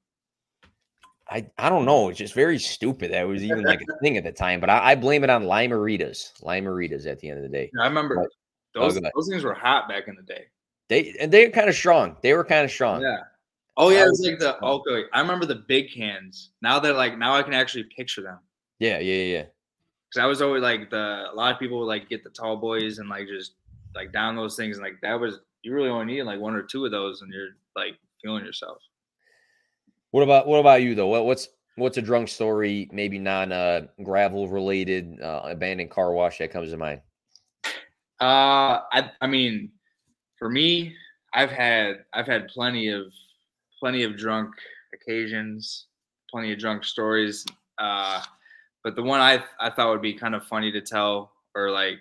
[1.29, 2.09] I, I don't know.
[2.09, 4.59] It's just very stupid that was even like a thing at the time.
[4.59, 6.43] But I, I blame it on Lime-A-Ritas.
[6.43, 7.71] Lime-A-Ritas at the end of the day.
[7.81, 8.29] I remember but,
[8.75, 10.47] those, oh, those things were hot back in the day.
[10.89, 12.17] They and they were kind of strong.
[12.21, 13.01] They were kind of strong.
[13.01, 13.19] Yeah.
[13.77, 15.05] Oh yeah, it was like the okay.
[15.13, 16.51] I remember the big cans.
[16.63, 18.41] Now that like now I can actually picture them.
[18.81, 19.45] Yeah, yeah, yeah.
[20.11, 22.57] Because I was always like the a lot of people would like get the tall
[22.57, 23.53] boys and like just
[23.95, 26.63] like down those things and like that was you really only need like one or
[26.63, 28.79] two of those and you're like feeling yourself.
[30.11, 31.07] What about what about you though?
[31.07, 36.39] What, what's what's a drunk story, maybe non uh, gravel related, uh, abandoned car wash
[36.39, 37.01] that comes to mind?
[38.21, 39.71] Uh, I I mean,
[40.39, 40.95] for me,
[41.33, 43.13] I've had I've had plenty of
[43.79, 44.51] plenty of drunk
[44.93, 45.87] occasions,
[46.31, 47.47] plenty of drunk stories.
[47.79, 48.23] Uh,
[48.83, 51.99] but the one I I thought would be kind of funny to tell or like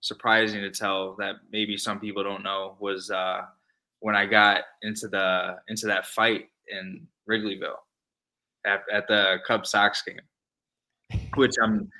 [0.00, 3.42] surprising to tell that maybe some people don't know was uh,
[4.00, 7.76] when I got into the into that fight in Wrigleyville
[8.66, 11.90] at, at the Cubs Sox game, which I'm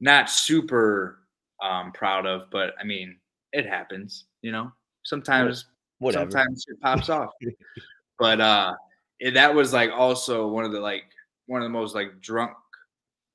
[0.00, 1.20] not super
[1.62, 3.16] um, proud of, but I mean
[3.52, 4.72] it happens, you know.
[5.04, 5.66] Sometimes
[5.98, 6.30] Whatever.
[6.30, 7.30] sometimes it pops off.
[8.18, 8.72] but uh
[9.20, 11.04] it, that was like also one of the like
[11.46, 12.52] one of the most like drunk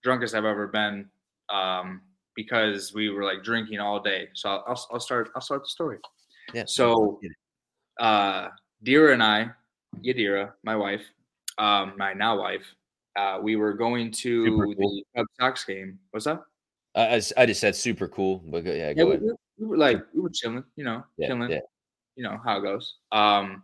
[0.04, 1.10] drunkest I've ever been
[1.50, 2.02] um
[2.36, 4.30] because we were like drinking all day.
[4.34, 5.98] So I'll, I'll start I'll start the story.
[6.54, 6.64] Yeah.
[6.68, 7.20] So
[8.00, 8.50] uh
[8.84, 9.50] Dira and I,
[10.02, 11.02] Yadira, my wife,
[11.58, 12.66] um my now wife,
[13.18, 14.76] uh we were going to cool.
[14.76, 16.00] the Cubs Sox game.
[16.12, 16.46] What's up?
[16.96, 19.18] I, I just said super cool, but yeah, yeah we,
[19.58, 21.50] we, were like we were chilling, you know, yeah, chilling.
[21.50, 21.60] Yeah.
[22.16, 22.96] You know how it goes.
[23.12, 23.64] Um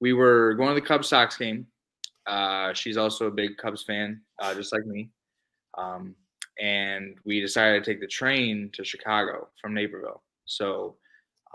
[0.00, 1.66] we were going to the Cubs Sox game.
[2.26, 5.08] Uh, she's also a big Cubs fan, uh, just like me.
[5.76, 6.14] Um,
[6.60, 10.22] and we decided to take the train to Chicago from Naperville.
[10.46, 10.96] So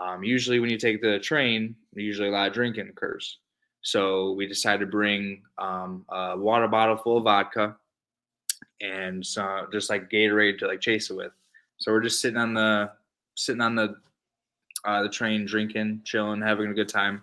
[0.00, 3.38] um, usually when you take the train, usually a lot of drinking occurs.
[3.82, 7.76] So we decided to bring um, a water bottle full of vodka
[8.82, 11.32] and so just like Gatorade to like chase it with.
[11.78, 12.90] So we're just sitting on the
[13.34, 13.96] sitting on the
[14.84, 17.22] uh, the train, drinking, chilling, having a good time.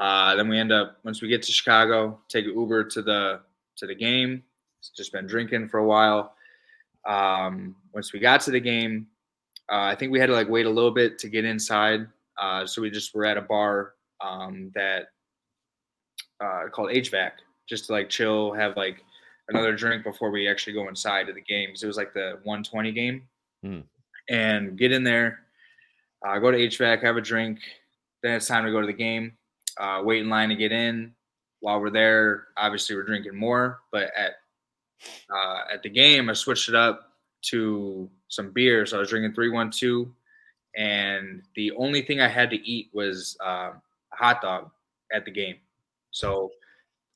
[0.00, 3.40] Uh, then we end up once we get to Chicago, take an Uber to the
[3.76, 4.42] to the game.
[4.96, 6.34] Just been drinking for a while.
[7.06, 9.06] Um, once we got to the game,
[9.70, 12.06] uh, I think we had to like wait a little bit to get inside.
[12.38, 15.08] Uh, so we just were at a bar um, that
[16.40, 17.32] uh, called HVAC,
[17.68, 19.04] just to like chill, have like
[19.48, 21.68] another drink before we actually go inside to the game.
[21.68, 23.22] Because it was like the 120 game,
[23.64, 23.82] mm.
[24.28, 25.40] and get in there,
[26.26, 27.58] uh, go to HVAC, have a drink.
[28.22, 29.32] Then it's time to go to the game
[29.78, 31.12] uh, wait in line to get in.
[31.60, 33.80] While we're there, obviously we're drinking more.
[33.90, 34.32] But at
[35.30, 37.12] uh, at the game, I switched it up
[37.42, 38.86] to some beer.
[38.86, 40.12] So I was drinking three one two,
[40.76, 44.70] and the only thing I had to eat was uh, a hot dog
[45.12, 45.56] at the game.
[46.10, 46.50] So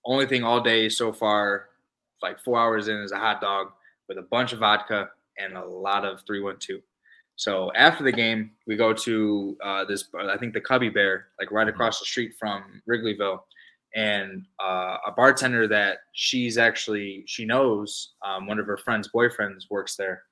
[0.04, 1.68] only thing all day so far,
[2.22, 3.68] like four hours in, is a hot dog
[4.08, 6.80] with a bunch of vodka and a lot of three one two.
[7.36, 11.52] So after the game, we go to uh, this, I think the Cubby Bear, like
[11.52, 11.74] right mm-hmm.
[11.74, 13.40] across the street from Wrigleyville,
[13.96, 19.64] and uh, a bartender that she's actually she knows um, one of her friends' boyfriends
[19.70, 20.22] works there,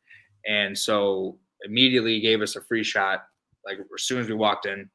[0.46, 3.24] and so immediately gave us a free shot
[3.64, 4.88] like as soon as we walked in.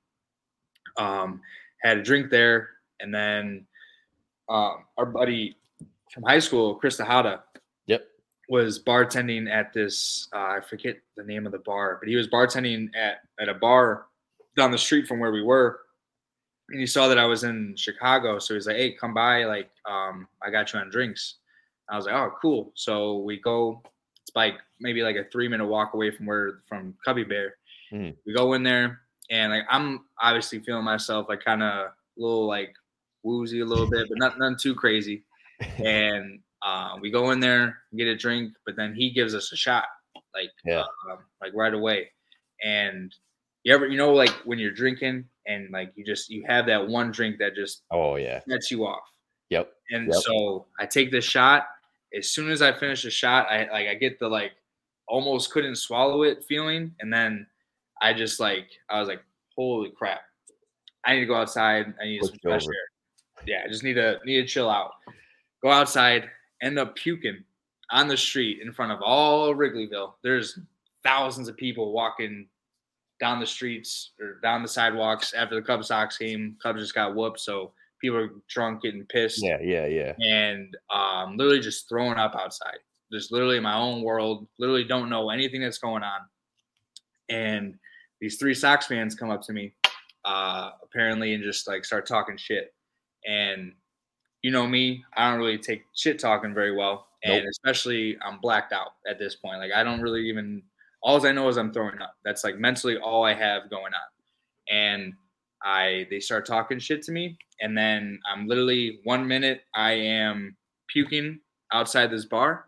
[0.97, 1.41] Um,
[1.81, 3.65] had a drink there, and then
[4.47, 5.57] uh, our buddy
[6.13, 7.43] from high school, Chris Tejada,
[7.87, 8.05] yep,
[8.49, 12.27] was bartending at this uh, I forget the name of the bar, but he was
[12.27, 14.05] bartending at at a bar
[14.55, 15.79] down the street from where we were.
[16.71, 19.69] And he saw that I was in Chicago, so he's like, "Hey, come by, like
[19.89, 21.35] um, I got you on drinks."
[21.89, 23.81] I was like, "Oh, cool." So we go.
[24.21, 27.55] It's like maybe like a three minute walk away from where from Cubby Bear.
[27.91, 28.15] Mm.
[28.25, 32.47] We go in there, and like I'm obviously feeling myself like kind of a little
[32.47, 32.73] like
[33.23, 35.23] woozy a little bit, but not nothing too crazy.
[35.77, 39.57] And uh, we go in there, get a drink, but then he gives us a
[39.57, 39.85] shot,
[40.33, 40.83] like yeah.
[41.09, 42.11] uh, like right away.
[42.63, 43.13] And
[43.63, 46.87] you ever, you know, like when you're drinking and like you just you have that
[46.87, 48.39] one drink that just Oh yeah.
[48.47, 49.03] sets you off.
[49.49, 49.73] Yep.
[49.89, 50.15] And Yep.
[50.23, 51.67] so I take this shot.
[52.17, 54.51] As soon as I finish the shot, I like I get the like
[55.07, 57.45] almost couldn't swallow it feeling, and then
[58.01, 59.21] I just like I was like,
[59.55, 60.21] holy crap,
[61.05, 61.93] I need to go outside.
[62.01, 62.73] I need some fresh over.
[62.73, 63.45] air.
[63.47, 64.91] Yeah, I just need to need to chill out.
[65.63, 66.29] Go outside,
[66.61, 67.43] end up puking
[67.91, 70.13] on the street in front of all of Wrigleyville.
[70.23, 70.59] There's
[71.03, 72.47] thousands of people walking
[73.19, 76.55] down the streets or down the sidewalks after the Cubs Sox game.
[76.61, 80.13] Cubs just got whooped, so people are drunk, getting pissed, Yeah, yeah, yeah.
[80.19, 82.77] and um, literally just throwing up outside.
[83.11, 84.47] Just literally in my own world.
[84.59, 86.21] Literally don't know anything that's going on.
[87.27, 87.75] And
[88.21, 89.73] these three Sox fans come up to me,
[90.25, 92.73] uh, apparently, and just like start talking shit.
[93.27, 93.73] And
[94.41, 98.71] you know me, I don't really take shit talking very well, and especially I'm blacked
[98.71, 99.59] out at this point.
[99.59, 100.63] Like I don't really even.
[101.01, 102.15] All I know is I'm throwing up.
[102.25, 104.75] That's like mentally all I have going on.
[104.75, 105.13] And
[105.63, 110.55] I they start talking shit to me, and then I'm literally one minute I am
[110.87, 111.39] puking
[111.73, 112.65] outside this bar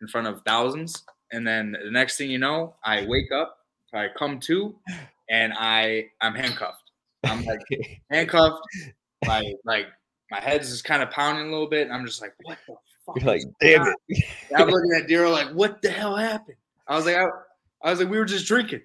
[0.00, 3.58] in front of thousands, and then the next thing you know, I wake up,
[3.94, 4.74] I come to,
[5.30, 6.90] and I I'm handcuffed.
[7.24, 7.60] I'm like
[8.10, 8.62] handcuffed.
[9.24, 9.86] My like
[10.30, 12.74] my head's just kind of pounding a little bit, and I'm just like, what the
[13.06, 13.20] fuck?
[13.20, 14.24] You're like, damn on?" it.
[14.56, 16.56] I'm looking at Daryl like, what the hell happened?
[16.86, 17.26] I was like, I,
[17.84, 18.80] I was like, we were just drinking,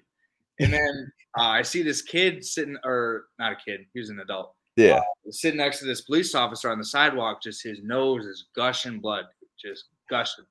[0.60, 4.20] and then uh, I see this kid sitting, or not a kid, he was an
[4.20, 5.00] adult, Yeah.
[5.30, 7.42] sitting next to this police officer on the sidewalk.
[7.42, 9.24] Just his nose is gushing blood,
[9.58, 10.44] just gushing,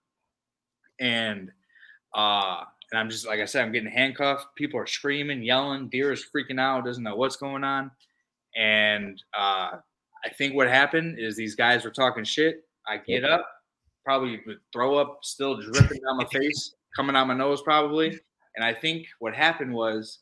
[1.00, 1.52] and
[2.16, 4.56] uh, and I'm just like I said, I'm getting handcuffed.
[4.56, 5.90] People are screaming, yelling.
[5.90, 7.92] Deer is freaking out, doesn't know what's going on,
[8.56, 9.78] and uh,
[10.26, 12.64] I think what happened is these guys were talking shit.
[12.88, 13.48] I get up,
[14.04, 14.42] probably
[14.74, 18.20] throw up, still dripping down my face, coming out my nose, probably.
[18.56, 20.20] And I think what happened was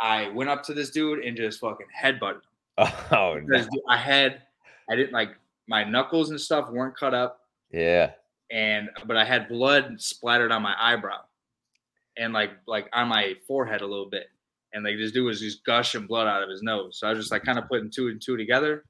[0.00, 2.40] I went up to this dude and just fucking headbutted him.
[3.12, 3.40] Oh no.
[3.46, 4.42] Because I had,
[4.90, 5.30] I didn't like
[5.68, 8.10] my knuckles and stuff weren't cut up, Yeah.
[8.50, 11.20] and but I had blood splattered on my eyebrow,
[12.18, 14.28] and like like on my forehead a little bit,
[14.72, 16.98] and like this dude was just gushing blood out of his nose.
[16.98, 18.84] So I was just like kind of putting two and two together,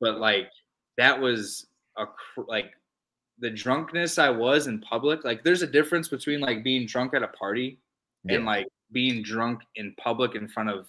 [0.00, 0.48] but like
[0.96, 1.66] that was
[1.98, 2.06] a
[2.46, 2.70] like
[3.38, 5.24] the drunkenness I was in public.
[5.24, 7.78] Like there's a difference between like being drunk at a party
[8.28, 10.86] and like being drunk in public in front of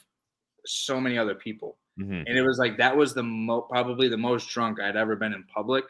[0.65, 2.23] so many other people Mhm.
[2.27, 5.33] and it was like that was the mo- probably the most drunk I'd ever been
[5.33, 5.85] in public,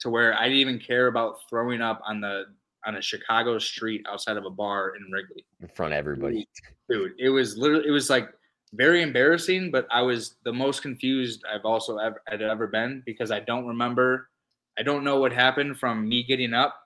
[0.00, 2.46] to where I didn't even care about throwing up on the
[2.86, 5.44] on a Chicago street outside of a bar in Wrigley.
[5.60, 6.48] In front of everybody.
[6.88, 8.32] Dude, it was literally it was like
[8.72, 13.30] very embarrassing, but I was the most confused I've also ever had ever been because
[13.30, 14.30] I don't remember,
[14.78, 16.78] I don't know what happened from me getting up,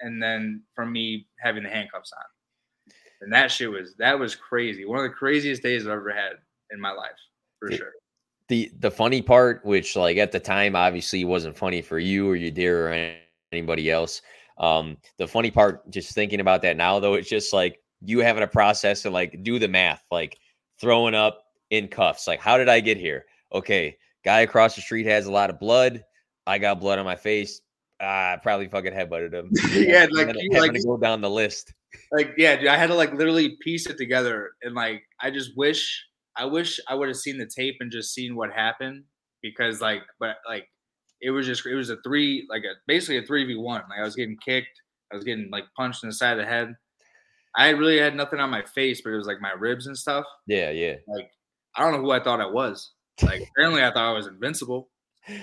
[0.00, 4.84] and then from me having the handcuffs on, and that shit was that was crazy.
[4.84, 6.32] One of the craziest days I've ever had
[6.70, 7.10] in my life,
[7.58, 7.78] for Yeah.
[7.78, 7.92] sure.
[8.48, 12.36] the the funny part, which like at the time obviously wasn't funny for you or
[12.36, 13.14] your dear or
[13.52, 14.20] anybody else.
[14.58, 18.42] Um, the funny part, just thinking about that now though, it's just like you having
[18.42, 20.36] a process to like do the math, like
[20.80, 22.26] throwing up in cuffs.
[22.26, 23.24] Like, how did I get here?
[23.52, 26.04] Okay, guy across the street has a lot of blood.
[26.46, 27.60] I got blood on my face.
[28.00, 29.50] I probably fucking headbutted him.
[29.72, 31.72] yeah, like having like to go down the list.
[32.12, 35.56] like yeah, dude, I had to like literally piece it together, and like I just
[35.56, 36.04] wish
[36.36, 39.04] I wish I would have seen the tape and just seen what happened
[39.42, 40.66] because like, but like
[41.20, 43.82] it was just it was a three like a basically a three v one.
[43.88, 44.80] Like I was getting kicked,
[45.12, 46.74] I was getting like punched in the side of the head.
[47.56, 50.24] I really had nothing on my face, but it was like my ribs and stuff.
[50.46, 50.96] Yeah, yeah.
[51.06, 51.30] Like
[51.76, 52.92] I don't know who I thought I was.
[53.22, 54.90] Like apparently I thought I was invincible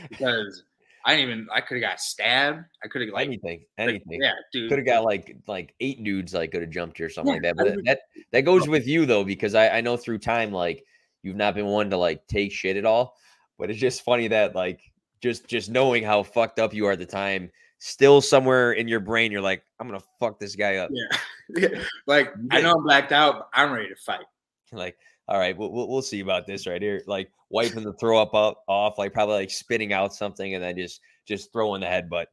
[0.09, 0.63] because
[1.05, 2.63] I didn't even I could have got stabbed.
[2.83, 4.21] I could have like, anything, like, anything.
[4.21, 4.69] yeah, dude.
[4.69, 7.43] could have got like like eight dudes like could have jumped you or something like
[7.43, 7.61] Yeah, that.
[7.61, 7.99] I But would- that
[8.31, 10.83] that goes with you though, because I, I know through time like
[11.23, 13.15] you've not been one to like take shit at all.
[13.57, 14.81] But it's just funny that like
[15.21, 18.99] just just knowing how fucked up you are at the time, still somewhere in your
[18.99, 20.89] brain you're like, I'm gonna fuck this guy up.
[20.91, 21.67] Yeah.
[22.07, 24.25] Like I know I'm blacked out, but I'm ready to fight.
[24.71, 24.97] Like,
[25.31, 27.01] all right, we'll, we'll see about this right here.
[27.07, 30.75] Like wiping the throw up up off, like probably like spitting out something and then
[30.75, 32.25] just just throwing the headbutt.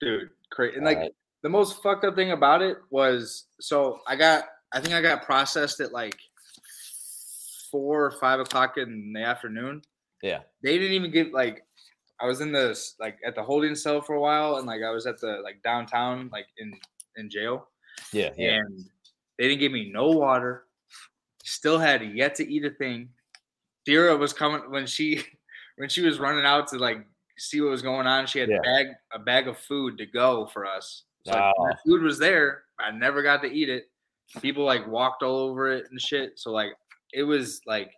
[0.00, 0.76] Dude, crazy.
[0.76, 1.12] And like Alright.
[1.44, 5.22] the most fucked up thing about it was so I got I think I got
[5.22, 6.18] processed at like
[7.70, 9.80] four or five o'clock in the afternoon.
[10.20, 10.40] Yeah.
[10.64, 11.64] They didn't even give like
[12.20, 14.90] I was in the like at the holding cell for a while and like I
[14.90, 16.72] was at the like downtown like in
[17.16, 17.68] in jail
[18.12, 18.54] Yeah, yeah.
[18.54, 18.80] and
[19.38, 20.64] they didn't give me no water.
[21.52, 23.10] Still had yet to eat a thing.
[23.84, 25.22] Dira was coming when she
[25.76, 27.04] when she was running out to like
[27.38, 28.26] see what was going on.
[28.26, 28.56] She had Yeah.
[28.56, 31.04] a bag a bag of food to go for us.
[31.26, 31.68] So like, Oh.
[31.68, 32.64] the food was there.
[32.80, 33.90] I never got to eat it.
[34.40, 36.38] People like walked all over it and shit.
[36.38, 36.70] So like
[37.12, 37.90] it was like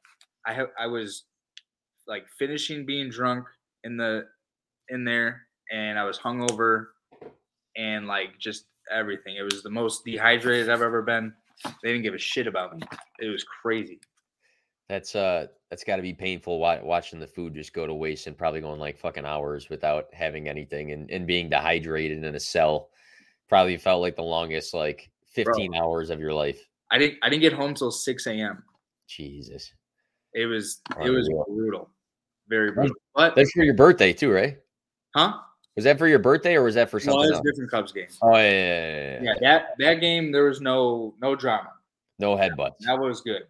[0.47, 1.25] I have I was
[2.09, 3.47] like finishing being drunk
[3.85, 4.27] in the
[4.89, 6.87] in there, and I was hungover,
[7.77, 9.37] and like just everything.
[9.37, 11.33] It was the most dehydrated I've ever been.
[11.83, 12.83] They didn't give a shit about me.
[13.21, 14.01] It was crazy.
[14.89, 18.37] That's uh that's got to be painful watching the food just go to waste and
[18.37, 22.91] probably going like fucking hours without having anything and, and being dehydrated in a cell.
[23.49, 26.69] Probably felt like the longest like 15 Bro, hours of your life.
[26.91, 28.63] I didn't I didn't get home till 6 a.m.
[29.07, 29.73] Jesus.
[30.35, 31.91] It was it was brutal.
[32.49, 32.95] Very brutal.
[33.15, 34.59] But that's for your birthday too, right?
[35.17, 35.39] Huh?
[35.77, 37.21] Was that for your birthday or was that for something?
[37.21, 37.47] No, it was else?
[37.47, 38.07] different Cubs game.
[38.23, 39.35] Oh yeah yeah, yeah, yeah, yeah.
[39.41, 41.73] that that game there was no no drama.
[42.19, 42.79] No headbutts.
[42.81, 43.43] That was good.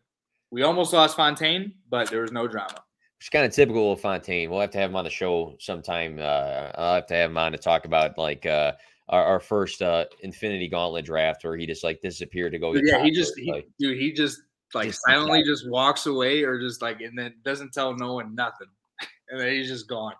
[0.51, 2.83] We almost lost Fontaine, but there was no drama.
[3.21, 4.51] It's kind of typical of Fontaine.
[4.51, 6.19] We'll have to have him on the show sometime.
[6.19, 8.73] Uh, I'll have to have him on to talk about like uh,
[9.09, 12.75] our, our, first uh, Infinity Gauntlet draft, where he just like disappeared to go.
[12.75, 14.43] Yeah, he just, he, like, dude, he just
[14.75, 18.35] like just silently just walks away, or just like, and then doesn't tell no one
[18.35, 18.69] nothing,
[19.31, 20.15] and then he's just gone.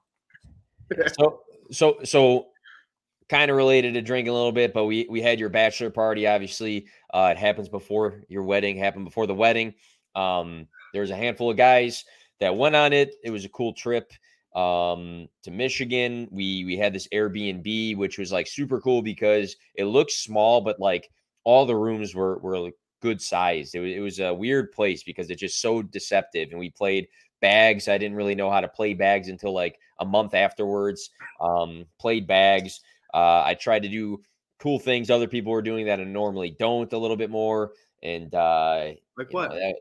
[1.19, 1.41] so,
[1.71, 2.47] so, so,
[3.29, 6.27] kind of related to drinking a little bit, but we we had your bachelor party.
[6.27, 8.77] Obviously, uh, it happens before your wedding.
[8.77, 9.75] Happened before the wedding.
[10.15, 12.05] Um, there was a handful of guys
[12.41, 13.15] that went on it.
[13.25, 14.13] It was a cool trip
[14.55, 16.29] um, to Michigan.
[16.31, 20.81] We we had this Airbnb, which was like super cool because it looked small, but
[20.81, 21.11] like
[21.45, 23.75] all the rooms were were like good sized.
[23.75, 26.51] It was it was a weird place because it's just so deceptive.
[26.51, 27.09] And we played
[27.45, 27.89] bags.
[27.89, 31.11] I didn't really know how to play bags until like a month afterwards.
[31.43, 32.81] Um, played bags.
[33.13, 34.23] Uh, I tried to do
[34.59, 37.73] cool things other people were doing that I normally don't a little bit more.
[38.03, 39.51] And uh, like what?
[39.51, 39.75] Know, that,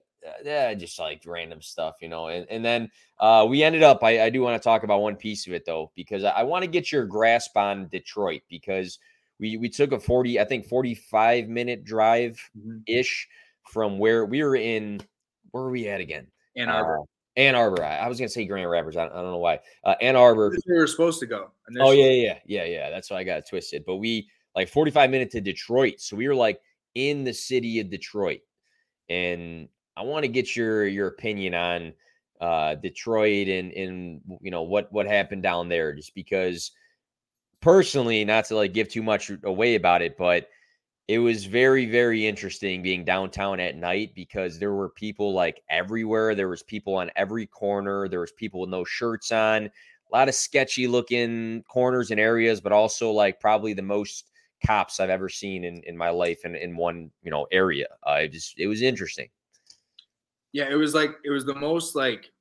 [0.43, 2.27] yeah, just like random stuff, you know.
[2.27, 5.15] And, and then uh, we ended up, I, I do want to talk about one
[5.15, 8.99] piece of it though, because I, I want to get your grasp on Detroit because
[9.39, 12.37] we, we took a 40, I think 45 minute drive
[12.87, 13.71] ish mm-hmm.
[13.71, 14.99] from where we were in,
[15.51, 16.27] where were we at again?
[16.57, 16.99] Ann Arbor.
[16.99, 17.03] Uh,
[17.35, 17.83] Ann Arbor.
[17.83, 18.95] I, I, was gonna say Grand Rapids.
[18.95, 19.59] I, I don't know why.
[19.83, 20.55] Uh, Ann Arbor.
[20.67, 21.51] We were supposed to go.
[21.69, 21.89] Initially.
[21.89, 22.89] Oh yeah, yeah, yeah, yeah.
[22.89, 23.83] That's why I got twisted.
[23.85, 26.61] But we like 45 minutes to Detroit, so we were like
[26.95, 28.41] in the city of Detroit,
[29.09, 29.67] and
[29.97, 31.93] I want to get your your opinion on
[32.39, 36.71] uh, Detroit and and you know what what happened down there, just because
[37.61, 40.49] personally, not to like give too much away about it, but
[41.07, 46.35] it was very very interesting being downtown at night because there were people like everywhere.
[46.35, 48.07] There was people on every corner.
[48.07, 49.65] There was people with no shirts on.
[49.65, 54.29] A lot of sketchy looking corners and areas, but also like probably the most
[54.65, 57.87] cops I've ever seen in, in my life in, in one, you know, area.
[58.07, 59.29] Uh, it just, it was interesting.
[60.51, 62.31] Yeah, it was like it was the most like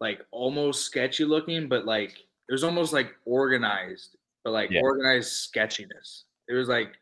[0.00, 2.12] like almost sketchy looking, but like
[2.48, 4.80] it was almost like organized, but like yeah.
[4.80, 6.24] organized sketchiness.
[6.48, 6.98] It was like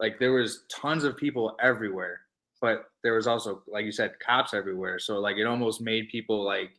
[0.00, 2.20] like there was tons of people everywhere,
[2.60, 4.98] but there was also like you said cops everywhere.
[4.98, 6.70] So like it almost made people like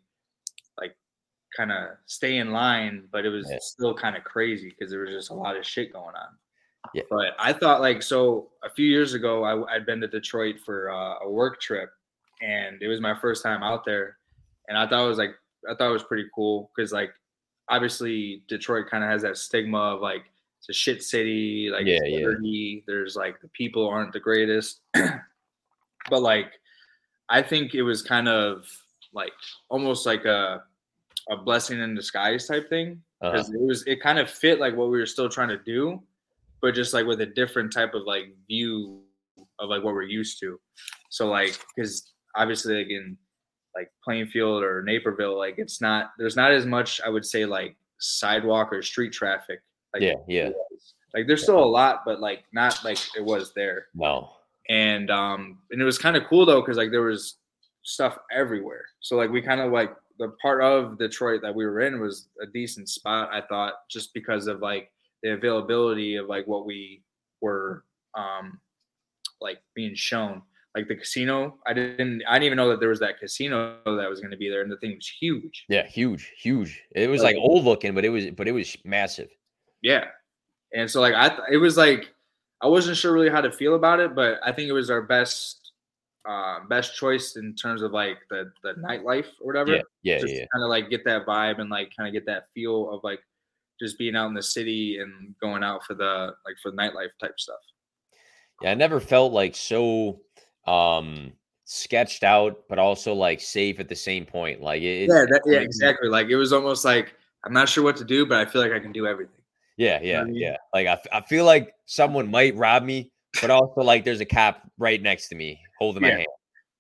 [0.79, 0.95] like
[1.55, 3.57] kind of stay in line, but it was yeah.
[3.61, 6.37] still kind of crazy because there was just a lot of shit going on.
[6.93, 7.03] Yeah.
[7.09, 10.91] But I thought like so a few years ago I, had been to Detroit for
[10.91, 11.89] uh, a work trip,
[12.41, 14.17] and it was my first time out there,
[14.67, 15.35] and I thought it was like
[15.69, 17.11] I thought it was pretty cool because like
[17.69, 20.25] obviously Detroit kind of has that stigma of like
[20.67, 22.47] it's a shit city, like yeah, dirty.
[22.47, 22.81] Yeah.
[22.87, 26.51] There's like the people aren't the greatest, but like
[27.29, 28.65] I think it was kind of
[29.13, 29.33] like
[29.69, 30.63] almost like a
[31.29, 33.59] a blessing in disguise type thing because uh-huh.
[33.59, 35.99] it was it kind of fit like what we were still trying to do
[36.65, 39.03] but just like with a different type of like view
[39.59, 40.59] of like what we're used to.
[41.11, 43.17] So like because obviously like in
[43.75, 47.75] like Plainfield or Naperville, like it's not there's not as much I would say like
[47.99, 49.59] sidewalk or street traffic.
[49.95, 50.49] Like yeah, yeah.
[51.13, 53.87] Like there's still a lot, but like not like it was there.
[53.95, 54.29] No.
[54.69, 57.35] And um and it was kind of cool though because like there was
[57.83, 58.83] stuff everywhere.
[58.99, 62.27] So like we kind of like the part of Detroit that we were in was
[62.41, 64.91] a decent spot, I thought, just because of like
[65.23, 67.01] the availability of like what we
[67.41, 68.59] were um
[69.39, 70.41] like being shown
[70.75, 74.09] like the casino i didn't i didn't even know that there was that casino that
[74.09, 77.21] was going to be there and the thing was huge yeah huge huge it was
[77.21, 79.29] like, like old looking but it was but it was massive
[79.85, 80.05] yeah
[80.73, 82.13] and so like i it was like
[82.61, 85.01] i wasn't sure really how to feel about it but i think it was our
[85.01, 85.61] best
[86.27, 90.45] uh, best choice in terms of like the the nightlife or whatever yeah yeah, yeah.
[90.51, 93.19] kind of like get that vibe and like kind of get that feel of like
[93.79, 97.09] just being out in the city and going out for the like for the nightlife
[97.19, 97.59] type stuff.
[98.61, 100.21] Yeah, I never felt like so
[100.65, 101.33] um
[101.65, 104.61] sketched out, but also like safe at the same point.
[104.61, 106.09] Like it, yeah, that, yeah, exactly.
[106.09, 107.13] Like it was almost like
[107.43, 109.34] I'm not sure what to do, but I feel like I can do everything.
[109.77, 110.57] Yeah, yeah, you know yeah.
[110.73, 113.11] Like I, I feel like someone might rob me,
[113.41, 116.09] but also like there's a cop right next to me holding yeah.
[116.09, 116.27] my hand.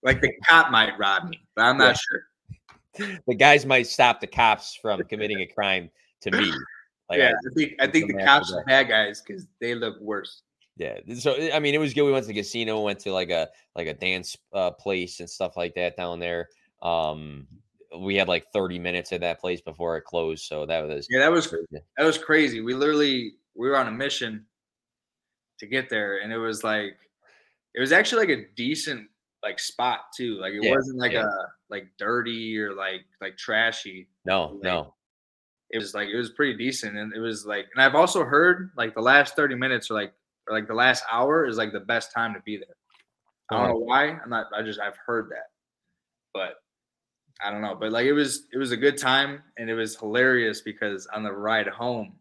[0.03, 1.93] like the cop might rob me, but I'm not yeah.
[1.93, 2.21] sure.
[3.27, 5.91] The guys might stop the cops from committing a crime
[6.21, 6.53] to me.
[7.09, 9.99] Like yeah, I, I think I think the cops are bad guys because they look
[9.99, 10.43] worse.
[10.77, 10.99] Yeah.
[11.17, 12.03] So I mean, it was good.
[12.03, 15.29] We went to the casino, went to like a like a dance uh, place and
[15.29, 16.49] stuff like that down there.
[16.81, 17.47] Um,
[17.99, 20.45] we had like 30 minutes at that place before it closed.
[20.45, 21.83] So that was yeah, that was crazy.
[21.97, 22.61] that was crazy.
[22.61, 24.45] We literally we were on a mission
[25.59, 26.97] to get there, and it was like
[27.73, 29.07] it was actually like a decent
[29.43, 30.39] like spot too.
[30.39, 31.25] Like it yeah, wasn't like yeah.
[31.25, 34.07] a like dirty or like like trashy.
[34.25, 34.93] No, like, no.
[35.71, 38.71] It was like it was pretty decent, and it was like, and I've also heard
[38.77, 40.13] like the last 30 minutes or like
[40.47, 42.75] or like the last hour is like the best time to be there.
[43.49, 43.73] I don't uh-huh.
[43.73, 44.09] know why.
[44.09, 44.47] I'm not.
[44.55, 45.49] I just I've heard that,
[46.33, 46.55] but
[47.43, 47.75] I don't know.
[47.79, 51.23] But like it was it was a good time and it was hilarious because on
[51.23, 52.13] the ride home,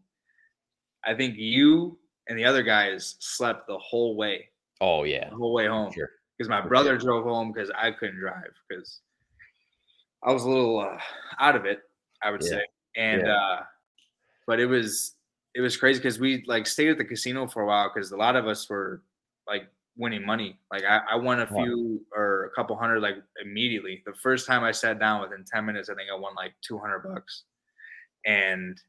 [1.05, 1.97] I think you
[2.27, 4.49] and the other guys slept the whole way.
[4.81, 5.91] Oh yeah, the whole way home.
[5.93, 6.09] Sure.
[6.37, 8.99] Because my brother drove home because I couldn't drive because
[10.21, 10.97] I was a little uh,
[11.39, 11.79] out of it.
[12.21, 12.49] I would yeah.
[12.49, 12.61] say,
[12.97, 13.33] and yeah.
[13.33, 13.63] uh,
[14.47, 15.13] but it was
[15.53, 18.17] it was crazy because we like stayed at the casino for a while because a
[18.17, 19.01] lot of us were
[19.47, 20.59] like winning money.
[20.71, 24.03] Like I, I won a few or a couple hundred like immediately.
[24.05, 26.99] The first time I sat down within 10 minutes, I think I won like 200
[26.99, 27.43] bucks.
[28.25, 28.79] And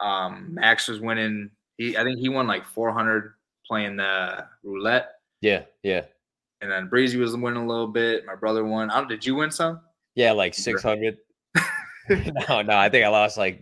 [0.00, 1.50] um, Max was winning.
[1.78, 3.34] He, I think he won like 400
[3.66, 5.12] playing the roulette.
[5.40, 6.02] Yeah, yeah.
[6.60, 8.24] And then Breezy was winning a little bit.
[8.26, 8.90] My brother won.
[8.90, 9.80] I don't, did you win some?
[10.14, 11.16] Yeah, like 600.
[12.08, 13.60] no, no, I think I lost like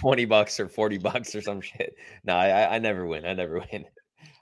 [0.00, 1.94] 20 bucks or 40 bucks or some shit.
[2.24, 3.26] No, I, I never win.
[3.26, 3.84] I never win.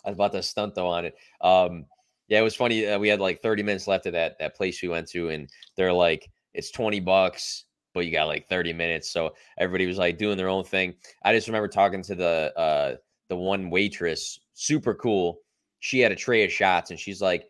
[0.04, 1.14] I was about to stunt though on it.
[1.40, 1.86] Um,
[2.28, 2.86] yeah, it was funny.
[2.86, 5.48] Uh, we had like 30 minutes left of that that place we went to, and
[5.76, 9.10] they're like, it's 20 bucks, but you got like 30 minutes.
[9.10, 10.94] So everybody was like doing their own thing.
[11.22, 12.96] I just remember talking to the uh
[13.28, 15.38] the one waitress, super cool.
[15.80, 17.48] She had a tray of shots, and she's like,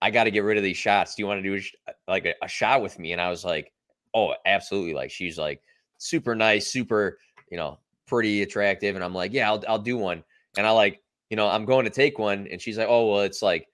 [0.00, 1.14] I got to get rid of these shots.
[1.14, 3.12] Do you want to do a, like a, a shot with me?
[3.12, 3.72] And I was like,
[4.14, 4.94] oh, absolutely.
[4.94, 5.62] Like she's like
[5.98, 7.18] super nice, super,
[7.50, 8.94] you know, pretty attractive.
[8.94, 10.22] And I'm like, yeah, I'll, I'll do one.
[10.56, 11.00] And I like,
[11.34, 12.46] you know, I'm going to take one.
[12.48, 13.66] And she's like, oh, well, it's like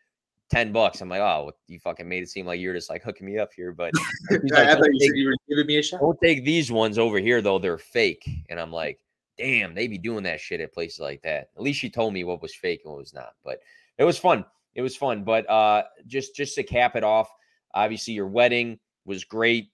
[0.48, 1.02] 10 bucks.
[1.02, 3.52] I'm like, oh, you fucking made it seem like you're just like hooking me up
[3.52, 3.70] here.
[3.70, 3.92] But
[4.30, 6.00] like, I thought you, take, you were giving me a shot.
[6.00, 7.58] Don't take these ones over here, though.
[7.58, 8.26] They're fake.
[8.48, 8.98] And I'm like,
[9.36, 11.50] damn, they be doing that shit at places like that.
[11.54, 13.34] At least she told me what was fake and what was not.
[13.44, 13.58] But
[13.98, 14.46] it was fun.
[14.74, 15.22] It was fun.
[15.22, 17.28] But uh just just to cap it off,
[17.74, 19.68] obviously your wedding was great.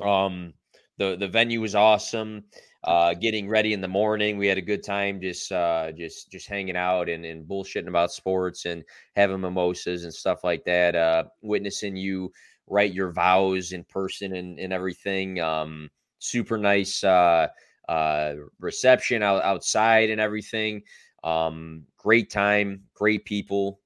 [0.00, 0.52] Um
[0.98, 2.44] the the venue was awesome.
[2.84, 6.48] Uh, getting ready in the morning, we had a good time just uh, just just
[6.48, 8.84] hanging out and, and bullshitting about sports and
[9.16, 10.94] having mimosas and stuff like that.
[10.94, 12.30] Uh, witnessing you
[12.66, 15.40] write your vows in person and, and everything.
[15.40, 17.48] Um, super nice uh,
[17.88, 20.82] uh, reception out, outside and everything.
[21.24, 23.80] Um, great time, great people.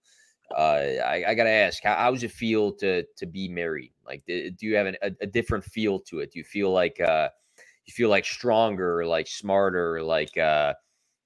[0.56, 3.92] Uh, I, I, gotta ask, how, how, does it feel to to be married?
[4.12, 6.32] Like, do, you have an, a, a, different feel to it?
[6.32, 7.30] Do you feel like uh,
[7.86, 10.74] you feel like stronger, like smarter, like uh,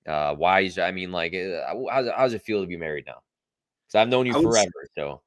[0.08, 0.78] uh, wise?
[0.78, 3.22] I mean, like, uh, how, how does it feel to be married now?
[3.86, 5.22] Because I've known you forever, say, so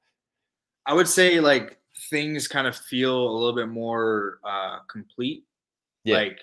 [0.85, 1.77] I would say like
[2.09, 5.43] things kind of feel a little bit more uh, complete.
[6.05, 6.15] Yeah.
[6.15, 6.39] Like,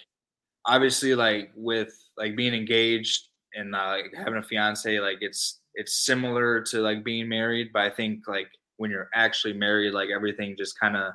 [0.67, 6.61] obviously, like with like being engaged and uh, having a fiance, like it's it's similar
[6.65, 10.79] to like being married, but I think like when you're actually married, like everything just
[10.79, 11.13] kind of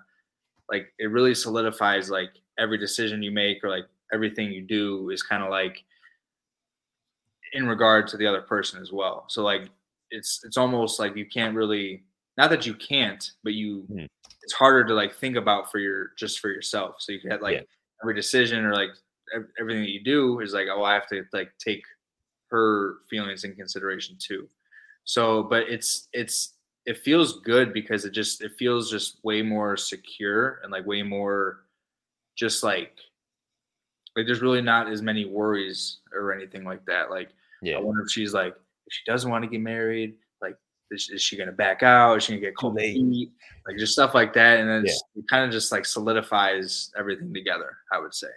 [0.71, 5.23] like it really solidifies like every decision you make or like everything you do is
[5.23, 5.83] kind of like
[7.53, 9.25] in regard to the other person as well.
[9.27, 9.69] So like
[10.09, 12.03] it's it's almost like you can't really
[12.37, 14.07] not that you can't, but you mm.
[14.43, 16.95] it's harder to like think about for your just for yourself.
[16.99, 17.63] So you can have like yeah.
[18.01, 18.89] every decision or like
[19.59, 21.83] everything that you do is like oh I have to like take
[22.49, 24.47] her feelings in consideration too.
[25.03, 26.53] So, but it's it's
[26.85, 31.03] it feels good because it just it feels just way more secure and like way
[31.03, 31.65] more
[32.35, 32.97] just like
[34.15, 37.09] like there's really not as many worries or anything like that.
[37.09, 37.29] Like
[37.61, 37.77] yeah.
[37.77, 40.57] I wonder if she's like if she doesn't want to get married, like
[40.89, 42.17] is, is she gonna back out?
[42.17, 43.31] Is she gonna get cold feet?
[43.67, 44.93] Like just stuff like that, and then yeah.
[45.15, 47.77] it kind of just like solidifies everything together.
[47.93, 48.27] I would say.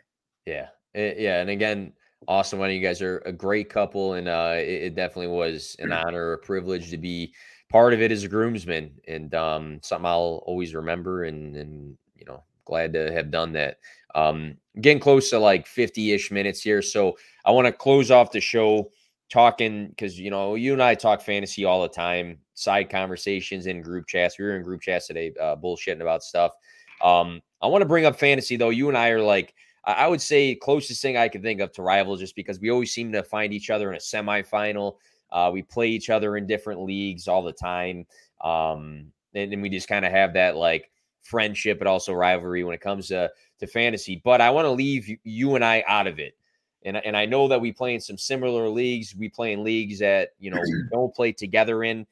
[0.46, 1.94] Yeah, it, yeah, and again,
[2.28, 2.80] awesome wedding.
[2.80, 6.04] You guys are a great couple, and uh, it, it, definitely was an mm.
[6.04, 7.32] honor, a privilege to be
[7.74, 11.24] part of it is a groomsman, and um, something I'll always remember.
[11.24, 13.78] And and you know, glad to have done that.
[14.14, 18.40] Um, getting close to like fifty-ish minutes here, so I want to close off the
[18.40, 18.92] show
[19.28, 23.82] talking because you know you and I talk fantasy all the time, side conversations in
[23.82, 24.38] group chats.
[24.38, 26.52] We were in group chats today, uh, bullshitting about stuff.
[27.02, 28.70] Um, I want to bring up fantasy though.
[28.70, 29.52] You and I are like
[29.84, 32.92] I would say closest thing I can think of to rivals, just because we always
[32.92, 34.94] seem to find each other in a semifinal.
[35.30, 38.06] Uh, we play each other in different leagues all the time,
[38.42, 40.90] um, and, and we just kind of have that like
[41.22, 44.20] friendship, but also rivalry when it comes to to fantasy.
[44.24, 46.34] But I want to leave you and I out of it.
[46.84, 49.14] And, and I know that we play in some similar leagues.
[49.16, 52.06] We play in leagues that, you know, we don't play together in.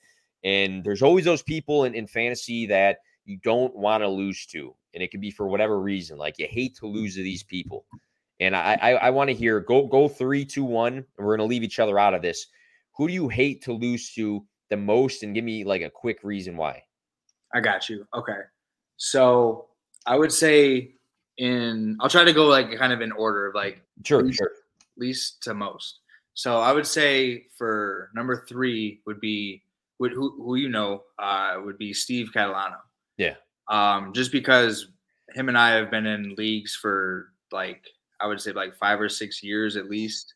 [0.45, 4.75] And there's always those people in, in fantasy that you don't want to lose to.
[4.95, 6.19] And it could be for whatever reason.
[6.19, 7.85] Like you hate to lose to these people.
[8.41, 11.49] And I I, I want to hear go go three, two, one, and we're gonna
[11.49, 12.49] leave each other out of this.
[12.97, 15.23] Who do you hate to lose to the most?
[15.23, 16.83] And give me like a quick reason why.
[17.55, 18.07] I got you.
[18.15, 18.39] Okay.
[18.97, 19.69] So
[20.07, 20.95] I would say
[21.39, 24.51] in I'll try to go like kind of in order of like sure, least, sure.
[24.97, 26.01] least to most.
[26.35, 29.63] So I would say for number three would be
[29.99, 32.79] would who who you know uh would be Steve Catalano.
[33.17, 33.35] Yeah.
[33.69, 34.89] Um, just because
[35.35, 37.85] him and I have been in leagues for like
[38.21, 40.35] I would say like five or six years at least.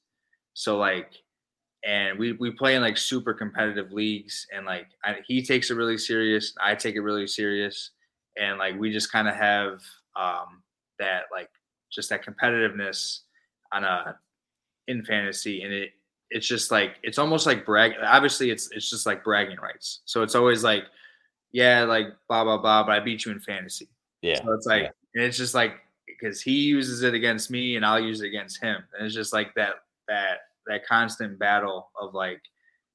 [0.55, 1.13] So like,
[1.87, 5.75] and we we play in like super competitive leagues, and like I, he takes it
[5.75, 7.93] really serious, I take it really serious,
[8.37, 9.81] and like we just kind of have
[10.17, 10.63] um
[10.99, 11.49] that like
[11.93, 13.21] just that competitiveness
[13.73, 14.19] on a
[14.89, 15.91] in fantasy, and it
[16.31, 17.93] it's just like it's almost like brag.
[18.03, 20.01] Obviously, it's it's just like bragging rights.
[20.07, 20.85] So it's always like,
[21.53, 23.89] yeah, like blah blah blah, but I beat you in fantasy.
[24.23, 24.43] Yeah.
[24.43, 24.91] So it's like, yeah.
[25.15, 25.75] and it's just like
[26.07, 29.33] because he uses it against me and I'll use it against him, and it's just
[29.33, 29.75] like that
[30.09, 32.41] that that constant battle of like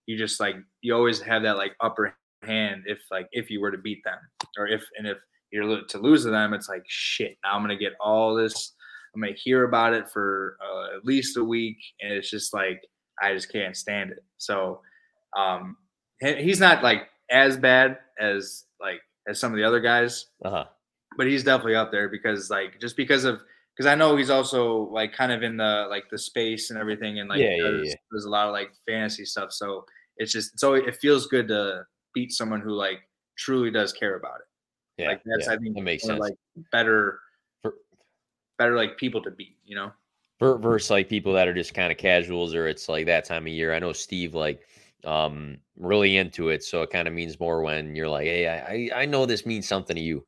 [0.06, 3.72] you just like you always have that like upper hand if like if you were
[3.72, 4.18] to beat them
[4.58, 5.18] or if and if
[5.52, 7.38] you're to lose to them, it's like shit.
[7.44, 8.74] Now I'm gonna get all this.
[9.14, 12.82] I'm gonna hear about it for uh, at least a week, and it's just like
[13.22, 14.24] I just can't stand it.
[14.38, 14.82] So
[15.38, 15.78] um,
[16.22, 20.66] he's not like as bad as like as some of the other guys, uh-huh.
[21.18, 23.42] but he's definitely up there because like just because of
[23.76, 27.20] because I know he's also like kind of in the like the space and everything,
[27.20, 27.96] and like yeah, yeah, there's, yeah.
[28.12, 29.52] there's a lot of like fantasy stuff.
[29.52, 29.86] So
[30.18, 33.00] it's just so it feels good to beat someone who like
[33.38, 35.02] truly does care about it.
[35.02, 36.20] Yeah, like that's yeah, I think that makes of, sense.
[36.20, 36.36] like
[36.72, 37.20] better
[37.62, 37.76] For-
[38.58, 39.92] better like people to beat, you know.
[40.40, 43.54] Versus like people that are just kind of casuals or it's like that time of
[43.54, 43.76] year.
[43.76, 44.68] I know Steve like
[45.06, 49.02] um really into it, so it kind of means more when you're like, hey, I
[49.02, 50.26] I know this means something to you.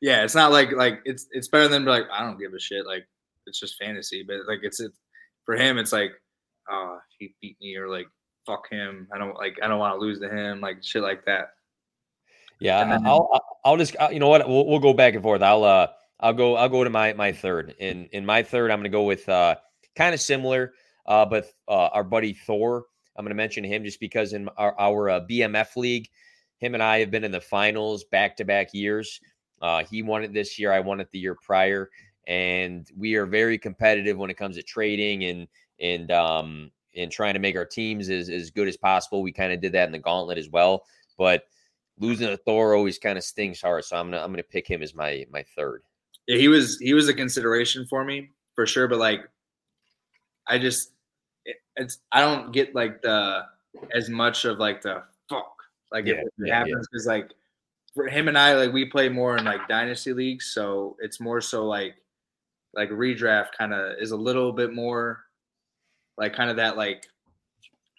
[0.00, 2.60] Yeah, it's not like like it's it's better than be like I don't give a
[2.60, 2.86] shit.
[2.86, 3.06] Like
[3.46, 4.92] it's just fantasy, but like it's it
[5.44, 5.78] for him.
[5.78, 6.12] It's like
[6.70, 8.06] oh he beat me or like
[8.46, 9.08] fuck him.
[9.14, 10.60] I don't like I don't want to lose to him.
[10.60, 11.50] Like shit like that.
[12.60, 13.28] Yeah, then- I'll
[13.64, 15.42] I'll- just you know what we'll, we'll go back and forth.
[15.42, 15.88] I'll uh
[16.20, 17.74] I'll go I'll go to my my third.
[17.78, 19.56] In in my third, I'm gonna go with uh
[19.96, 20.72] kind of similar,
[21.06, 22.84] uh, but uh, our buddy Thor.
[23.16, 26.08] I'm gonna mention him just because in our, our uh, BMF league,
[26.58, 29.20] him and I have been in the finals back to back years.
[29.60, 30.72] Uh, he won it this year.
[30.72, 31.90] I won it the year prior,
[32.26, 35.48] and we are very competitive when it comes to trading and
[35.80, 39.22] and um and trying to make our teams as as good as possible.
[39.22, 40.84] We kind of did that in the gauntlet as well,
[41.18, 41.44] but
[41.98, 43.84] losing a Thor always kind of stings hard.
[43.84, 45.82] So I'm gonna I'm gonna pick him as my my third.
[46.26, 49.28] Yeah, he was he was a consideration for me for sure, but like
[50.46, 50.92] I just
[51.44, 53.44] it, it's I don't get like the
[53.94, 55.54] as much of like the fuck
[55.92, 56.54] like if Yeah, it yeah, yeah.
[56.58, 57.30] happens because like
[57.96, 61.40] for him and I like we play more in like dynasty leagues, so it's more
[61.40, 61.96] so like
[62.74, 65.24] like redraft kind of is a little bit more
[66.18, 67.06] like kind of that like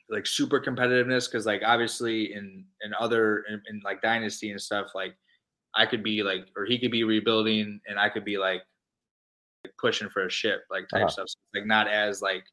[0.10, 4.88] like super competitiveness because like obviously in in other in, in like dynasty and stuff
[4.96, 5.16] like
[5.76, 8.62] I could be like or he could be rebuilding and I could be like
[9.78, 11.10] pushing for a ship like type Uh-huh.
[11.10, 12.46] stuff so, like not as like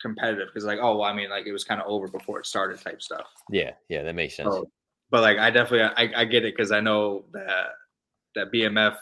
[0.00, 2.46] competitive because like oh well I mean like it was kind of over before it
[2.46, 4.54] started type stuff Yeah, yeah, that makes sense.
[4.54, 4.70] so,
[5.10, 7.68] but like I definitely I, I get it because I know that
[8.34, 8.96] that BMF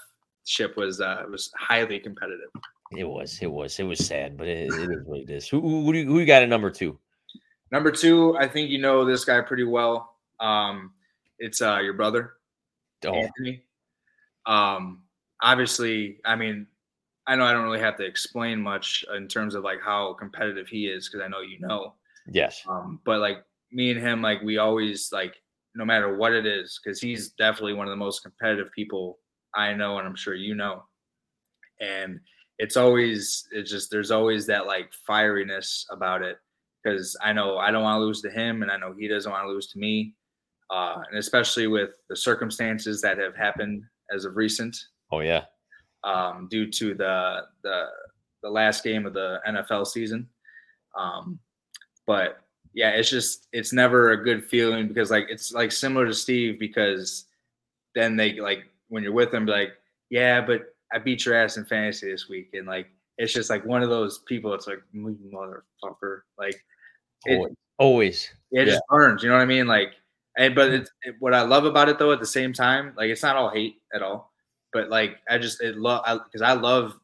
[0.45, 2.49] ship was uh was highly competitive
[2.97, 5.47] It was, it was, it was sad, but it, it is what it is.
[5.49, 6.99] Who who, who, do you, who you got at number two?
[7.71, 10.17] Number two, I think you know this guy pretty well.
[10.41, 10.93] Um,
[11.39, 12.33] it's uh, your brother,
[13.05, 13.63] Oh, Anthony.
[14.47, 15.03] Um,
[15.43, 16.67] obviously, I mean,
[17.27, 20.67] I know I don't really have to explain much in terms of like how competitive
[20.67, 21.95] he is because I know you know.
[22.27, 25.35] yes, Um, but like me and him, like we always like
[25.79, 29.21] no matter what it is, because he's definitely one of the most competitive people
[29.55, 30.83] I know, and I'm sure you know.
[31.81, 32.19] And
[32.59, 36.37] it's always it's just there's always that like fieriness about it
[36.83, 39.31] because I know I don't want to lose to him, and I know he doesn't
[39.31, 40.15] want to lose to me.
[40.71, 44.77] Uh, and especially with the circumstances that have happened as of recent,
[45.13, 45.45] oh yeah,
[46.03, 47.87] um, due to the the
[48.43, 50.29] the last game of the NFL season.
[50.99, 51.39] Um,
[52.07, 52.41] but
[52.75, 56.59] yeah, it's just it's never a good feeling because like it's like similar to Steve
[56.59, 57.27] because
[57.95, 59.73] then they like when you're with them be like
[60.11, 62.89] yeah, but I beat your ass in fantasy this week and like
[63.19, 64.55] it's just like one of those people.
[64.55, 66.65] It's like "You motherfucker, like
[67.27, 68.31] it, always, always.
[68.53, 69.23] it just burns.
[69.23, 69.67] You know what I mean?
[69.67, 69.95] Like,
[70.39, 70.83] and but mm-hmm.
[70.83, 72.13] it's it, what I love about it though.
[72.13, 74.33] At the same time, like it's not all hate at all.
[74.73, 76.99] but like I just it love because I, I, love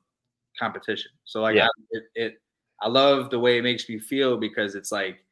[0.59, 1.11] competition.
[1.25, 1.67] So like Yeah.
[1.67, 2.35] I, it, it
[2.81, 5.24] I love the way it makes me feel because it's like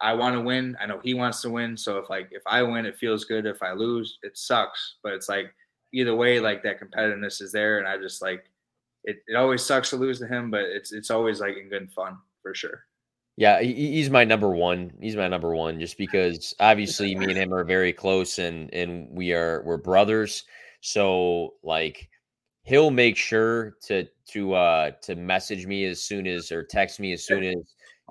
[0.00, 0.76] I want to win.
[0.80, 1.76] I know he wants to win.
[1.76, 3.46] So if like if I win, it feels good.
[3.46, 4.96] If I lose, it sucks.
[5.02, 5.54] But it's like
[5.92, 8.44] either way, like that competitiveness is there, and I just like
[9.04, 9.22] it.
[9.26, 12.18] It always sucks to lose to him, but it's it's always like in good fun
[12.42, 12.84] for sure.
[13.38, 14.92] Yeah, he's my number one.
[15.00, 19.08] He's my number one, just because obviously me and him are very close, and and
[19.10, 20.44] we are we're brothers.
[20.80, 22.08] So like,
[22.62, 27.12] he'll make sure to to uh to message me as soon as or text me
[27.12, 27.56] as soon as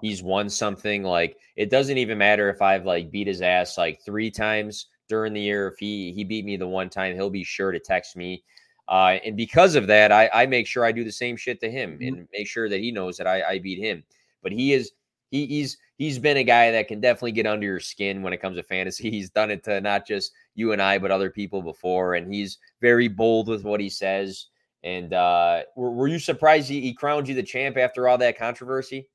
[0.02, 1.04] he's won something.
[1.04, 5.34] Like it doesn't even matter if I've like beat his ass like three times during
[5.34, 5.68] the year.
[5.68, 8.43] If he he beat me the one time, he'll be sure to text me.
[8.88, 11.72] Uh, and because of that, I, I make sure I do the same shit to
[11.72, 12.08] him Mhm.
[12.08, 14.04] and make sure that he knows that I, I beat him.
[14.43, 14.91] But he is
[15.32, 18.41] he, he's he's been a guy that can definitely get under your skin when it
[18.41, 19.10] comes to fantasy.
[19.12, 22.60] He's done it to not just you and I, but other people before, and he's
[22.82, 24.48] very bold with what he says.
[24.84, 28.38] And uh, were, were you surprised he, he crowned you the champ after all that
[28.38, 29.08] controversy?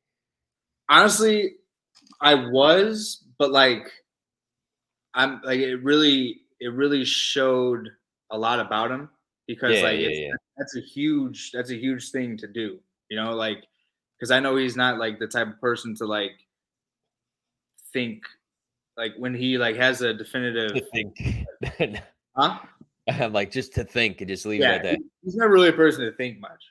[0.91, 1.55] Honestly
[2.21, 3.91] i was but like
[5.15, 7.89] i'm like it really it really showed
[8.31, 9.09] a lot about him
[9.47, 10.35] because Yeah, like yeah, it's, yeah.
[10.57, 12.79] that's a huge that's a huge thing to do
[13.09, 13.65] you know like
[14.19, 16.33] because i know he's not like the type of person to like
[17.93, 18.23] think
[18.97, 21.47] like when he like has a definitive To think,
[22.37, 22.59] huh
[23.09, 24.99] I'm like just to think and just leave yeah it at that.
[25.23, 26.63] he's not really a person to think much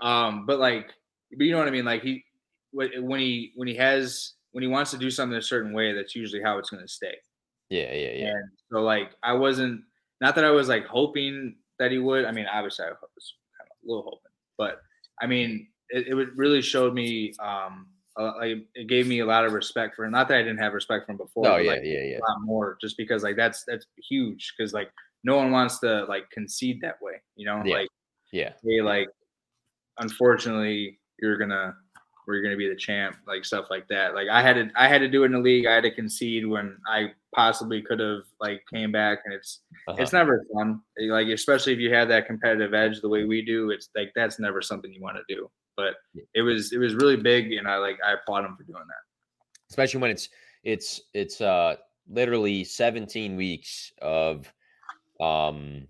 [0.00, 0.88] um but like
[1.36, 2.24] but you know what i mean like he
[2.72, 6.14] when he when he has when he wants to do something a certain way that's
[6.14, 7.14] usually how it's going to stay
[7.70, 8.26] Yeah, yeah, yeah.
[8.28, 9.82] And so like I wasn't
[10.20, 12.24] not that I was like hoping that he would.
[12.24, 14.80] I mean, obviously I was kind of a little hoping, but
[15.20, 19.26] I mean, it, it would really showed me um uh, like it gave me a
[19.26, 20.12] lot of respect for him.
[20.12, 21.48] Not that I didn't have respect for him before.
[21.48, 22.18] Oh yeah, like, yeah, yeah.
[22.18, 24.90] a lot more just because like that's that's huge because like
[25.24, 27.62] no one wants to like concede that way, you know?
[27.64, 27.74] Yeah.
[27.74, 27.88] Like
[28.32, 28.52] Yeah.
[28.64, 29.08] hey, like
[29.98, 31.74] unfortunately you're gonna
[32.26, 34.14] we're gonna be the champ, like stuff like that.
[34.14, 35.66] Like I had to I had to do it in the league.
[35.66, 39.96] I had to concede when I possibly could have like came back and it's Uh-huh.
[40.00, 40.80] it's never fun.
[40.98, 44.38] Like especially if you have that competitive edge the way we do, it's like that's
[44.38, 45.50] never something you want to do.
[45.76, 45.94] But
[46.34, 49.02] it was it was really big and I like I applaud him for doing that.
[49.70, 50.28] especially when it's
[50.64, 51.76] it's it's uh
[52.08, 54.52] literally 17 weeks of
[55.20, 55.86] um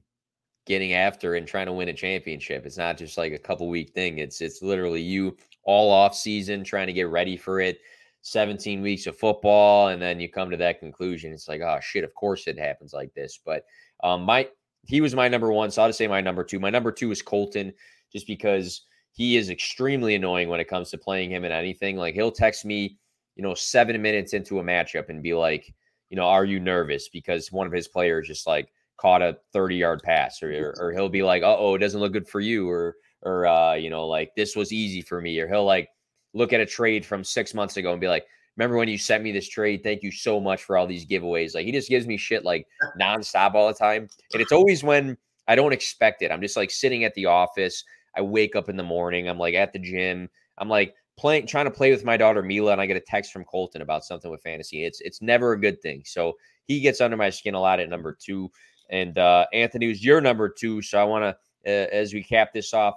[0.67, 2.65] getting after and trying to win a championship.
[2.65, 4.19] It's not just like a couple week thing.
[4.19, 7.81] It's it's literally you all off season trying to get ready for it.
[8.25, 11.33] 17 weeks of football and then you come to that conclusion.
[11.33, 13.41] It's like, oh shit, of course it happens like this.
[13.45, 13.65] But
[14.05, 14.49] um my
[14.85, 16.59] he was my number 1, so I'll just say my number 2.
[16.59, 17.73] My number 2 is Colton
[18.13, 18.83] just because
[19.13, 21.97] he is extremely annoying when it comes to playing him in anything.
[21.97, 22.97] Like he'll text me,
[23.35, 25.73] you know, 7 minutes into a matchup and be like,
[26.09, 28.73] you know, are you nervous because one of his players just like
[29.03, 32.29] caught a 30 yard pass or, or, he'll be like, oh, it doesn't look good
[32.29, 32.71] for you.
[32.71, 35.39] Or, or, uh, you know, like this was easy for me.
[35.41, 35.89] Or he'll like
[36.35, 38.25] look at a trade from six months ago and be like,
[38.57, 39.83] remember when you sent me this trade?
[39.83, 41.53] Thank you so much for all these giveaways.
[41.53, 42.65] Like he just gives me shit like
[43.01, 44.09] nonstop all the time.
[44.33, 45.17] And it's always when
[45.49, 46.31] I don't expect it.
[46.31, 47.83] I'm just like sitting at the office.
[48.17, 49.29] I wake up in the morning.
[49.29, 50.29] I'm like at the gym.
[50.59, 53.33] I'm like playing, trying to play with my daughter Mila, and I get a text
[53.33, 54.85] from Colton about something with fantasy.
[54.85, 56.03] It's it's never a good thing.
[56.05, 56.35] So
[56.67, 58.51] he gets under my skin a lot at number two.
[58.91, 60.83] And uh, Anthony was your number two.
[60.83, 61.29] So I want to,
[61.71, 62.97] uh, as we cap this off,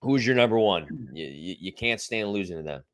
[0.00, 1.08] who's your number one?
[1.12, 2.84] You, you, you can't stand losing to them.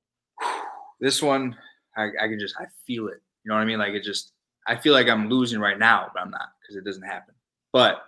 [1.00, 1.56] This one
[1.96, 3.20] I, I can just I feel it.
[3.44, 3.78] You know what I mean?
[3.78, 4.32] Like it just
[4.66, 7.34] I feel like I'm losing right now, but I'm not because it doesn't happen.
[7.72, 8.06] But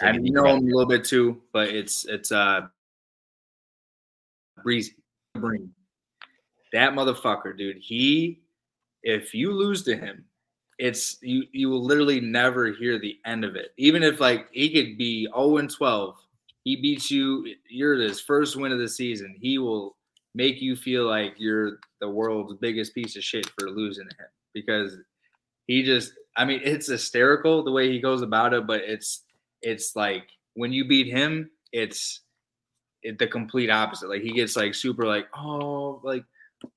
[0.00, 2.62] I know him a little bit too, but it's it's uh
[4.62, 4.94] breezy.
[6.72, 7.78] That motherfucker, dude.
[7.78, 8.40] He
[9.02, 10.24] if you lose to him,
[10.78, 13.72] it's you you will literally never hear the end of it.
[13.76, 16.16] Even if like he could be 0 and 12,
[16.64, 19.36] he beats you, you're his first win of the season.
[19.40, 19.96] He will
[20.34, 24.28] make you feel like you're the world's biggest piece of shit for losing to him
[24.52, 24.98] because
[25.66, 29.22] he just I mean it's hysterical the way he goes about it, but it's
[29.62, 32.20] it's like when you beat him, it's
[33.02, 34.10] it, the complete opposite.
[34.10, 36.24] Like he gets like super like oh like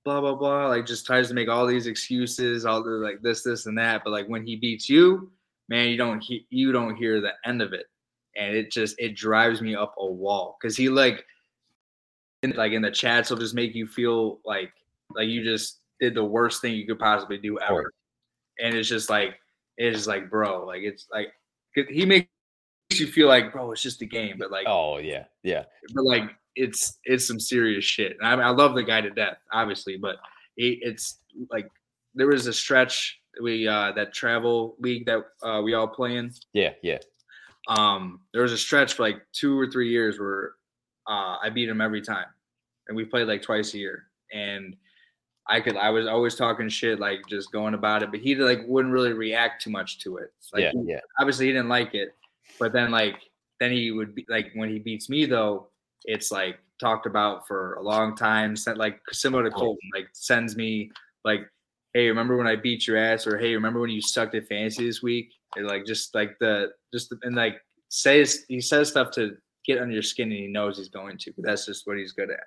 [0.06, 3.44] blah blah blah like just tries to make all these excuses all the like this
[3.44, 5.32] this and that but like when he beats you
[5.70, 7.86] man you don't he, you don't hear the end of it.
[8.36, 11.26] And it just it drives me up a wall because he like
[12.44, 14.72] in, like in the chats will just make you feel like
[15.14, 17.92] like you just did the worst thing you could possibly do ever.
[18.60, 19.40] and it's just like
[19.78, 21.34] it's just like bro like it's like
[21.74, 22.30] he makes
[22.94, 25.66] you feel like bro it's just a game but like Oh yeah, yeah.
[25.94, 28.18] but like it's it's some serious shit.
[28.22, 30.18] I, mean, I love the guy to death, obviously, but
[30.58, 31.20] it, it's
[31.50, 31.70] like
[32.16, 36.32] there was a stretch we uh that travel league that uh, we all play in.
[36.54, 36.98] Yeah, yeah.
[37.68, 40.54] um, there was a stretch for like two or three years where
[41.08, 42.28] uh, I beat him every time,
[42.88, 44.04] and we played like twice a year.
[44.34, 44.76] And
[45.48, 48.62] I could, I was always talking shit, like just going about it, but he like
[48.68, 50.32] wouldn't really react too much to it.
[50.54, 51.00] Like, yeah, yeah.
[51.20, 52.16] Obviously, he didn't like it,
[52.60, 53.16] but then like
[53.60, 55.70] then he would be like when he beats me though,
[56.06, 58.56] it's like talked about for a long time.
[58.56, 60.92] Sent like similar to Colton, like sends me
[61.26, 61.42] like,
[61.94, 64.86] hey, remember when I beat your ass, or hey, remember when you sucked at fantasy
[64.86, 65.32] this week?
[65.56, 69.36] and like just like the just and like says he says stuff to
[69.66, 71.34] get under your skin, and he knows he's going to.
[71.36, 72.40] But that's just what he's good at.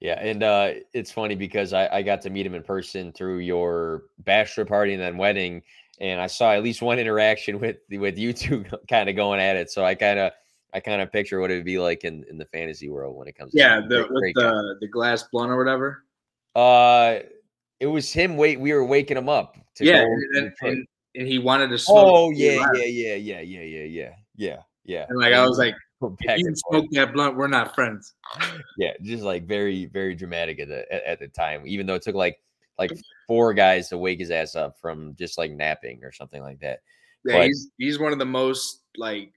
[0.00, 3.38] Yeah, and uh, it's funny because I, I got to meet him in person through
[3.38, 5.62] your bachelor party and then wedding,
[6.00, 9.56] and I saw at least one interaction with with you two kind of going at
[9.56, 9.70] it.
[9.70, 10.32] So I kind of
[10.74, 13.26] I kind of picture what it would be like in, in the fantasy world when
[13.28, 13.52] it comes.
[13.54, 16.04] Yeah, to the the the glass blunt or whatever.
[16.54, 17.20] Uh,
[17.80, 18.36] it was him.
[18.36, 19.56] Wait, we were waking him up.
[19.80, 21.96] yeah, and, and, and, he wanted to smoke.
[21.98, 25.06] Oh yeah, yeah, yeah, yeah, yeah, yeah, yeah, yeah, yeah.
[25.08, 28.14] And like I was like, if you smoke that blunt, we're not friends.
[28.76, 31.62] Yeah, just like very, very dramatic at the at, at the time.
[31.66, 32.38] Even though it took like
[32.78, 32.92] like
[33.26, 36.80] four guys to wake his ass up from just like napping or something like that.
[37.24, 39.32] Yeah, but, he's he's one of the most like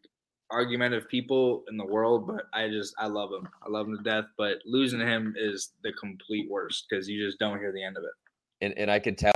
[0.52, 3.48] argumentative people in the world, but I just I love him.
[3.66, 4.26] I love him to death.
[4.38, 8.04] But losing him is the complete worst because you just don't hear the end of
[8.04, 8.12] it.
[8.66, 9.34] And and I could tell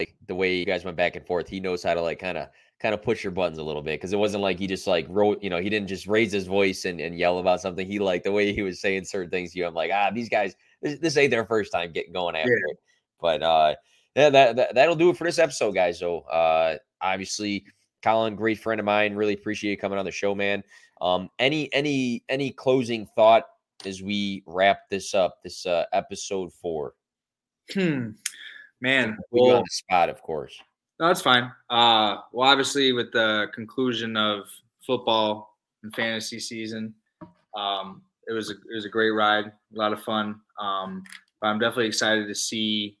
[0.00, 2.38] like the way you guys went back and forth, he knows how to like kind
[2.38, 2.48] of
[2.80, 5.06] kind of push your buttons a little bit because it wasn't like he just like
[5.08, 7.86] wrote, you know, he didn't just raise his voice and, and yell about something.
[7.86, 9.66] He like the way he was saying certain things to you.
[9.66, 12.72] I'm like, ah, these guys, this, this ain't their first time getting going after yeah.
[12.72, 12.78] it.
[13.20, 13.74] But uh
[14.14, 15.98] yeah, that, that that'll do it for this episode, guys.
[15.98, 17.64] So uh obviously
[18.06, 19.16] Collin, great friend of mine.
[19.16, 20.62] Really appreciate you coming on the show, man.
[21.00, 23.46] Um, any any any closing thought
[23.84, 26.94] as we wrap this up, this uh, episode four?
[27.74, 28.10] Hmm,
[28.80, 30.56] man, we well, on the spot, of course.
[31.00, 31.50] No, that's fine.
[31.68, 34.44] Uh, well, obviously, with the conclusion of
[34.86, 36.94] football and fantasy season,
[37.56, 40.40] um, it was a it was a great ride, a lot of fun.
[40.60, 41.02] Um,
[41.40, 42.98] but I'm definitely excited to see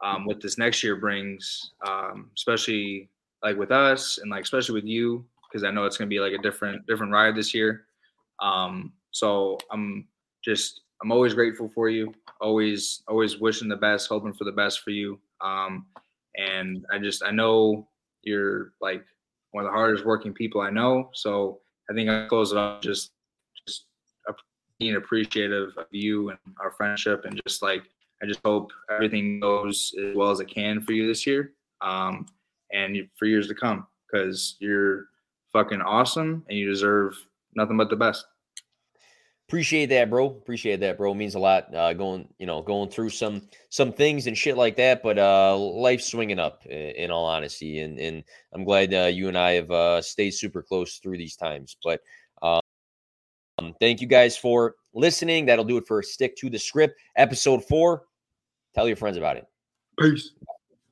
[0.00, 3.08] um, what this next year brings, um, especially
[3.42, 6.32] like with us and like especially with you because I know it's gonna be like
[6.32, 7.86] a different different ride this year.
[8.40, 10.06] Um, so I'm
[10.44, 12.12] just I'm always grateful for you.
[12.40, 15.18] Always always wishing the best, hoping for the best for you.
[15.40, 15.86] Um,
[16.36, 17.88] and I just I know
[18.22, 19.04] you're like
[19.52, 21.10] one of the hardest working people I know.
[21.14, 21.60] So
[21.90, 23.12] I think I close it off just
[23.66, 23.86] just
[24.78, 27.82] being appreciative of you and our friendship and just like
[28.22, 31.52] I just hope everything goes as well as it can for you this year.
[31.80, 32.26] Um,
[32.72, 35.06] and for years to come because you're
[35.52, 37.14] fucking awesome and you deserve
[37.54, 38.24] nothing but the best.
[39.48, 40.26] Appreciate that, bro.
[40.26, 41.12] Appreciate that, bro.
[41.12, 41.74] It means a lot.
[41.74, 45.56] Uh, going, you know, going through some some things and shit like that, but uh,
[45.56, 46.66] life's swinging up.
[46.66, 50.62] In all honesty, and and I'm glad uh, you and I have uh, stayed super
[50.62, 51.78] close through these times.
[51.82, 52.00] But
[52.42, 55.46] um, thank you guys for listening.
[55.46, 58.04] That'll do it for Stick to the Skrip, episode four.
[58.74, 59.46] Tell your friends about it.
[59.98, 60.32] Peace.